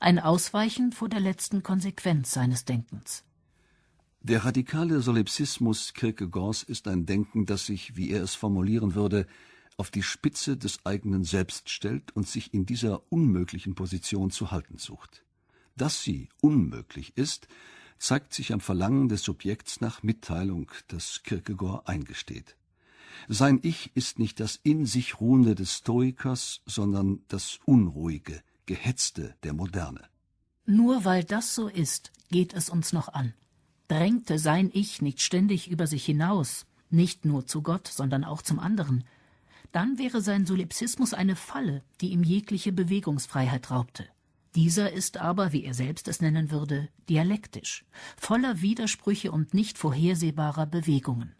ein 0.00 0.18
Ausweichen 0.18 0.92
vor 0.92 1.08
der 1.08 1.20
letzten 1.20 1.62
Konsequenz 1.62 2.32
seines 2.32 2.64
Denkens. 2.64 3.24
Der 4.20 4.44
radikale 4.44 5.00
Solipsismus 5.00 5.94
Kierkegaards 5.94 6.64
ist 6.64 6.88
ein 6.88 7.06
Denken, 7.06 7.46
das 7.46 7.66
sich, 7.66 7.96
wie 7.96 8.10
er 8.10 8.22
es 8.22 8.34
formulieren 8.34 8.94
würde, 8.94 9.26
auf 9.78 9.90
die 9.90 10.02
Spitze 10.02 10.56
des 10.56 10.84
eigenen 10.84 11.24
Selbst 11.24 11.70
stellt 11.70 12.14
und 12.14 12.28
sich 12.28 12.52
in 12.52 12.66
dieser 12.66 13.10
unmöglichen 13.10 13.74
Position 13.74 14.30
zu 14.30 14.50
halten 14.50 14.76
sucht. 14.76 15.24
Dass 15.76 16.02
sie 16.02 16.28
unmöglich 16.42 17.16
ist, 17.16 17.48
zeigt 17.98 18.34
sich 18.34 18.52
am 18.52 18.60
Verlangen 18.60 19.08
des 19.08 19.22
Subjekts 19.22 19.80
nach 19.80 20.02
Mitteilung, 20.02 20.70
das 20.88 21.22
Kierkegaard 21.22 21.88
eingesteht. 21.88 22.56
Sein 23.28 23.60
Ich 23.62 23.90
ist 23.94 24.18
nicht 24.18 24.40
das 24.40 24.58
in 24.62 24.84
sich 24.84 25.20
Ruhende 25.20 25.54
des 25.54 25.78
Stoikers, 25.78 26.60
sondern 26.66 27.20
das 27.28 27.58
Unruhige, 27.64 28.42
Gehetzte 28.66 29.34
der 29.44 29.52
Moderne. 29.52 30.02
Nur 30.66 31.04
weil 31.04 31.24
das 31.24 31.54
so 31.54 31.68
ist, 31.68 32.12
geht 32.30 32.52
es 32.52 32.68
uns 32.68 32.92
noch 32.92 33.08
an. 33.08 33.32
Drängte 33.88 34.38
sein 34.38 34.70
Ich 34.72 35.00
nicht 35.02 35.20
ständig 35.20 35.70
über 35.70 35.86
sich 35.86 36.04
hinaus, 36.04 36.66
nicht 36.90 37.24
nur 37.24 37.46
zu 37.46 37.62
Gott, 37.62 37.86
sondern 37.88 38.24
auch 38.24 38.42
zum 38.42 38.58
anderen, 38.58 39.04
dann 39.72 39.98
wäre 39.98 40.20
sein 40.20 40.46
Solipsismus 40.46 41.14
eine 41.14 41.36
Falle, 41.36 41.82
die 42.00 42.10
ihm 42.10 42.22
jegliche 42.22 42.72
Bewegungsfreiheit 42.72 43.70
raubte. 43.70 44.06
Dieser 44.54 44.92
ist 44.92 45.18
aber, 45.18 45.52
wie 45.52 45.64
er 45.64 45.74
selbst 45.74 46.08
es 46.08 46.20
nennen 46.20 46.50
würde, 46.50 46.88
dialektisch, 47.08 47.84
voller 48.16 48.60
Widersprüche 48.60 49.30
und 49.30 49.54
nicht 49.54 49.78
vorhersehbarer 49.78 50.66
Bewegungen. 50.66 51.34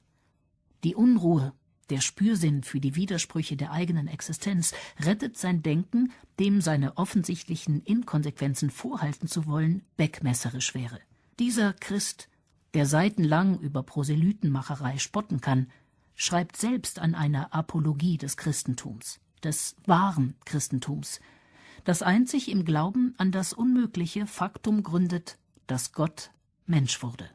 Die 0.85 0.95
Unruhe, 0.95 1.53
der 1.91 2.01
Spürsinn 2.01 2.63
für 2.63 2.81
die 2.81 2.95
Widersprüche 2.95 3.57
der 3.57 3.73
eigenen 3.73 4.09
Existenz 4.09 4.75
rettet 5.01 5.39
sein 5.39 5.63
Denken, 5.63 6.13
dem 6.39 6.61
seine 6.61 6.97
offensichtlichen 6.99 7.83
Inkonsequenzen 7.83 8.71
vorhalten 8.71 9.27
zu 9.27 9.47
wollen, 9.47 9.83
beckmesserisch 9.97 10.75
wäre. 10.75 11.01
Dieser 11.39 11.73
Christ, 11.73 12.29
der 12.75 12.85
seitenlang 12.85 13.59
über 13.59 13.83
Proselytenmacherei 13.83 14.99
spotten 14.99 15.41
kann, 15.41 15.69
schreibt 16.19 16.57
selbst 16.57 16.99
an 16.99 17.15
einer 17.15 17.55
Apologie 17.55 18.19
des 18.19 18.37
Christentums, 18.37 19.21
des 19.43 19.77
wahren 19.87 20.35
Christentums, 20.45 21.21
das 21.85 22.03
einzig 22.03 22.51
im 22.51 22.65
Glauben 22.65 23.15
an 23.19 23.33
das 23.33 23.55
unmögliche 23.55 24.27
Faktum 24.27 24.83
gründet, 24.83 25.39
dass 25.69 25.93
Gott 25.93 26.33
Mensch 26.67 27.03
wurde. 27.03 27.31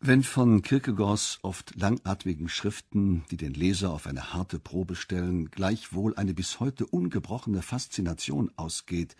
Wenn 0.00 0.22
von 0.22 0.62
Kierkegaards 0.62 1.38
oft 1.42 1.76
langatmigen 1.76 2.48
Schriften, 2.48 3.24
die 3.30 3.36
den 3.36 3.52
Leser 3.52 3.90
auf 3.90 4.06
eine 4.06 4.32
harte 4.32 4.58
Probe 4.58 4.96
stellen, 4.96 5.50
gleichwohl 5.50 6.16
eine 6.16 6.34
bis 6.34 6.60
heute 6.60 6.86
ungebrochene 6.86 7.62
Faszination 7.62 8.50
ausgeht, 8.56 9.16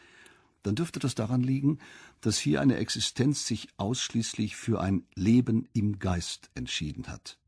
dann 0.63 0.77
dürfte 0.77 0.99
das 0.99 1.15
daran 1.15 1.43
liegen, 1.43 1.79
dass 2.21 2.39
hier 2.39 2.63
eine 2.63 2.77
Existenz 2.77 3.47
sich 3.47 3.69
ausschließlich 3.77 4.57
für 4.57 4.81
ein 4.81 5.05
Leben 5.15 5.69
im 5.75 5.99
Geist 5.99 6.51
entschieden 6.55 7.09
hat. 7.09 7.39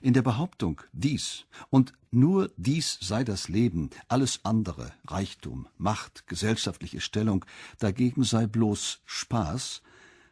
In 0.00 0.14
der 0.14 0.22
Behauptung, 0.22 0.80
dies 0.92 1.46
und 1.70 1.92
nur 2.10 2.50
dies 2.56 2.98
sei 3.00 3.24
das 3.24 3.48
Leben, 3.48 3.90
alles 4.08 4.40
andere, 4.44 4.92
Reichtum, 5.06 5.68
Macht, 5.76 6.26
gesellschaftliche 6.26 7.00
Stellung, 7.00 7.44
dagegen 7.78 8.24
sei 8.24 8.46
bloß 8.46 9.00
Spaß, 9.04 9.82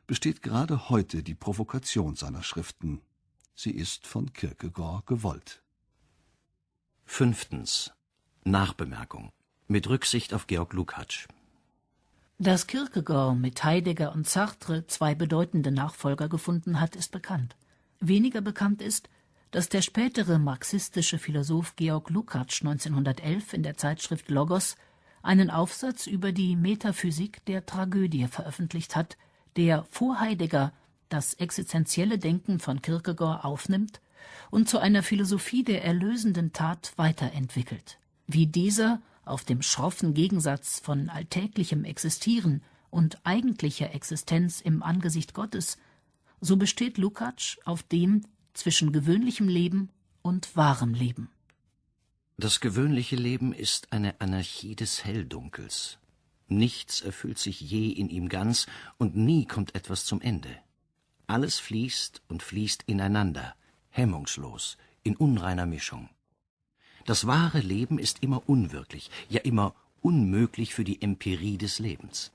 besteht 0.06 0.42
gerade 0.42 0.88
heute 0.88 1.22
die 1.22 1.34
Provokation 1.34 2.16
seiner 2.16 2.42
Schriften. 2.42 3.00
Sie 3.54 3.72
ist 3.72 4.06
von 4.06 4.32
Kierkegaard 4.32 5.06
gewollt. 5.06 5.62
Fünftens. 7.04 7.92
Nachbemerkung. 8.44 9.32
Mit 9.68 9.88
Rücksicht 9.88 10.32
auf 10.34 10.46
Georg 10.46 10.72
Lukács. 10.72 11.26
Dass 12.38 12.66
Kierkegaard 12.66 13.38
mit 13.38 13.64
Heidegger 13.64 14.12
und 14.12 14.28
Sartre 14.28 14.86
zwei 14.86 15.14
bedeutende 15.14 15.72
Nachfolger 15.72 16.28
gefunden 16.28 16.80
hat, 16.80 16.94
ist 16.94 17.10
bekannt. 17.10 17.56
Weniger 17.98 18.42
bekannt 18.42 18.82
ist, 18.82 19.08
dass 19.50 19.68
der 19.68 19.82
spätere 19.82 20.38
marxistische 20.38 21.18
Philosoph 21.18 21.76
Georg 21.76 22.10
Lukács 22.10 22.60
1911 22.62 23.52
in 23.52 23.62
der 23.62 23.76
Zeitschrift 23.76 24.28
Logos 24.28 24.76
einen 25.22 25.50
Aufsatz 25.50 26.06
über 26.06 26.32
die 26.32 26.56
Metaphysik 26.56 27.44
der 27.46 27.66
Tragödie 27.66 28.26
veröffentlicht 28.28 28.96
hat, 28.96 29.16
der 29.56 29.84
vor 29.90 30.20
Heidegger 30.20 30.72
das 31.08 31.34
existenzielle 31.34 32.18
Denken 32.18 32.58
von 32.58 32.82
Kierkegaard 32.82 33.44
aufnimmt 33.44 34.00
und 34.50 34.68
zu 34.68 34.78
einer 34.78 35.02
Philosophie 35.02 35.64
der 35.64 35.84
erlösenden 35.84 36.52
Tat 36.52 36.92
weiterentwickelt. 36.96 37.98
Wie 38.26 38.46
dieser 38.46 39.00
auf 39.24 39.44
dem 39.44 39.62
schroffen 39.62 40.14
Gegensatz 40.14 40.80
von 40.80 41.08
alltäglichem 41.08 41.84
Existieren 41.84 42.62
und 42.90 43.18
eigentlicher 43.24 43.94
Existenz 43.94 44.60
im 44.60 44.82
Angesicht 44.82 45.34
Gottes, 45.34 45.78
so 46.40 46.56
besteht 46.56 46.98
Lukács 46.98 47.58
auf 47.64 47.82
dem 47.82 48.22
zwischen 48.56 48.92
gewöhnlichem 48.92 49.48
Leben 49.48 49.90
und 50.22 50.56
wahrem 50.56 50.94
Leben. 50.94 51.30
Das 52.38 52.60
gewöhnliche 52.60 53.16
Leben 53.16 53.52
ist 53.52 53.92
eine 53.92 54.20
Anarchie 54.20 54.76
des 54.76 55.04
Helldunkels. 55.04 55.98
Nichts 56.48 57.00
erfüllt 57.00 57.38
sich 57.38 57.60
je 57.60 57.88
in 57.88 58.08
ihm 58.08 58.28
ganz, 58.28 58.66
und 58.98 59.16
nie 59.16 59.46
kommt 59.46 59.74
etwas 59.74 60.04
zum 60.04 60.20
Ende. 60.20 60.54
Alles 61.26 61.58
fließt 61.58 62.22
und 62.28 62.42
fließt 62.42 62.84
ineinander, 62.86 63.54
hemmungslos, 63.88 64.76
in 65.02 65.16
unreiner 65.16 65.66
Mischung. 65.66 66.08
Das 67.06 67.26
wahre 67.26 67.60
Leben 67.60 67.98
ist 67.98 68.22
immer 68.22 68.48
unwirklich, 68.48 69.10
ja 69.28 69.40
immer 69.40 69.74
unmöglich 70.02 70.74
für 70.74 70.84
die 70.84 71.00
Empirie 71.00 71.56
des 71.56 71.78
Lebens. 71.78 72.32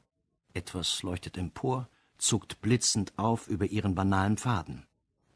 Etwas 0.53 1.03
leuchtet 1.03 1.37
empor, 1.37 1.89
zuckt 2.17 2.61
blitzend 2.61 3.13
auf 3.17 3.47
über 3.47 3.67
ihren 3.67 3.95
banalen 3.95 4.37
Pfaden. 4.37 4.85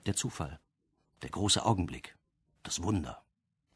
Der 0.05 0.15
Zufall, 0.15 0.59
der 1.25 1.31
große 1.31 1.65
Augenblick, 1.65 2.15
das 2.61 2.83
Wunder. 2.83 3.23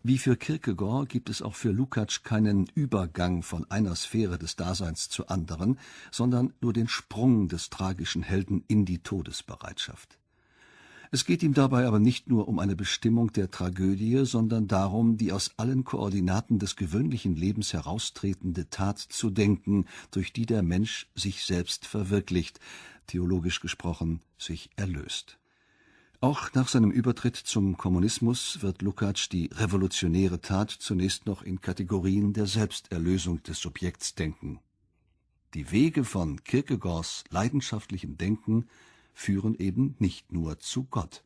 Wie 0.04 0.20
für 0.20 0.38
Kierkegaard 0.38 1.10
gibt 1.10 1.32
es 1.32 1.42
auch 1.42 1.56
für 1.56 1.72
Lukács 1.72 2.22
keinen 2.22 2.68
Übergang 2.76 3.42
von 3.42 3.66
einer 3.72 3.96
Sphäre 3.96 4.38
des 4.38 4.56
Daseins 4.56 5.10
zur 5.10 5.32
anderen, 5.32 5.80
sondern 6.12 6.54
nur 6.62 6.74
den 6.74 6.88
Sprung 6.88 7.48
des 7.48 7.72
tragischen 7.72 8.22
Helden 8.22 8.64
in 8.68 8.86
die 8.86 9.00
Todesbereitschaft. 9.00 10.20
Es 11.10 11.26
geht 11.26 11.42
ihm 11.42 11.56
dabei 11.56 11.88
aber 11.88 11.98
nicht 11.98 12.30
nur 12.30 12.48
um 12.48 12.60
eine 12.60 12.76
Bestimmung 12.76 13.34
der 13.34 13.50
Tragödie, 13.50 14.26
sondern 14.26 14.68
darum, 14.68 15.18
die 15.18 15.32
aus 15.32 15.54
allen 15.58 15.84
Koordinaten 15.84 16.60
des 16.60 16.76
gewöhnlichen 16.76 17.36
Lebens 17.36 17.74
heraustretende 17.74 18.70
Tat 18.70 19.00
zu 19.00 19.32
denken, 19.32 19.88
durch 20.12 20.34
die 20.34 20.46
der 20.46 20.62
Mensch 20.62 21.10
sich 21.16 21.44
selbst 21.46 21.88
verwirklicht, 21.88 22.60
theologisch 23.08 23.60
gesprochen 23.60 24.22
sich 24.38 24.70
erlöst. 24.76 25.40
Auch 26.22 26.54
nach 26.54 26.68
seinem 26.68 26.92
Übertritt 26.92 27.38
zum 27.38 27.78
Kommunismus 27.78 28.62
wird 28.62 28.82
Lukács 28.82 29.30
die 29.30 29.50
revolutionäre 29.54 30.42
Tat 30.42 30.70
zunächst 30.70 31.26
noch 31.26 31.44
in 31.44 31.62
Kategorien 31.62 32.34
der 32.34 32.46
Selbsterlösung 32.46 33.42
des 33.44 33.60
Subjekts 33.60 34.16
denken. 34.16 34.60
Die 35.54 35.72
Wege 35.72 36.04
von 36.04 36.44
Kierkegaards 36.44 37.24
leidenschaftlichem 37.30 38.18
Denken 38.18 38.68
führen 39.14 39.56
eben 39.56 39.96
nicht 40.00 40.34
nur 40.34 40.60
zu 40.60 40.84
Gott. 40.84 41.24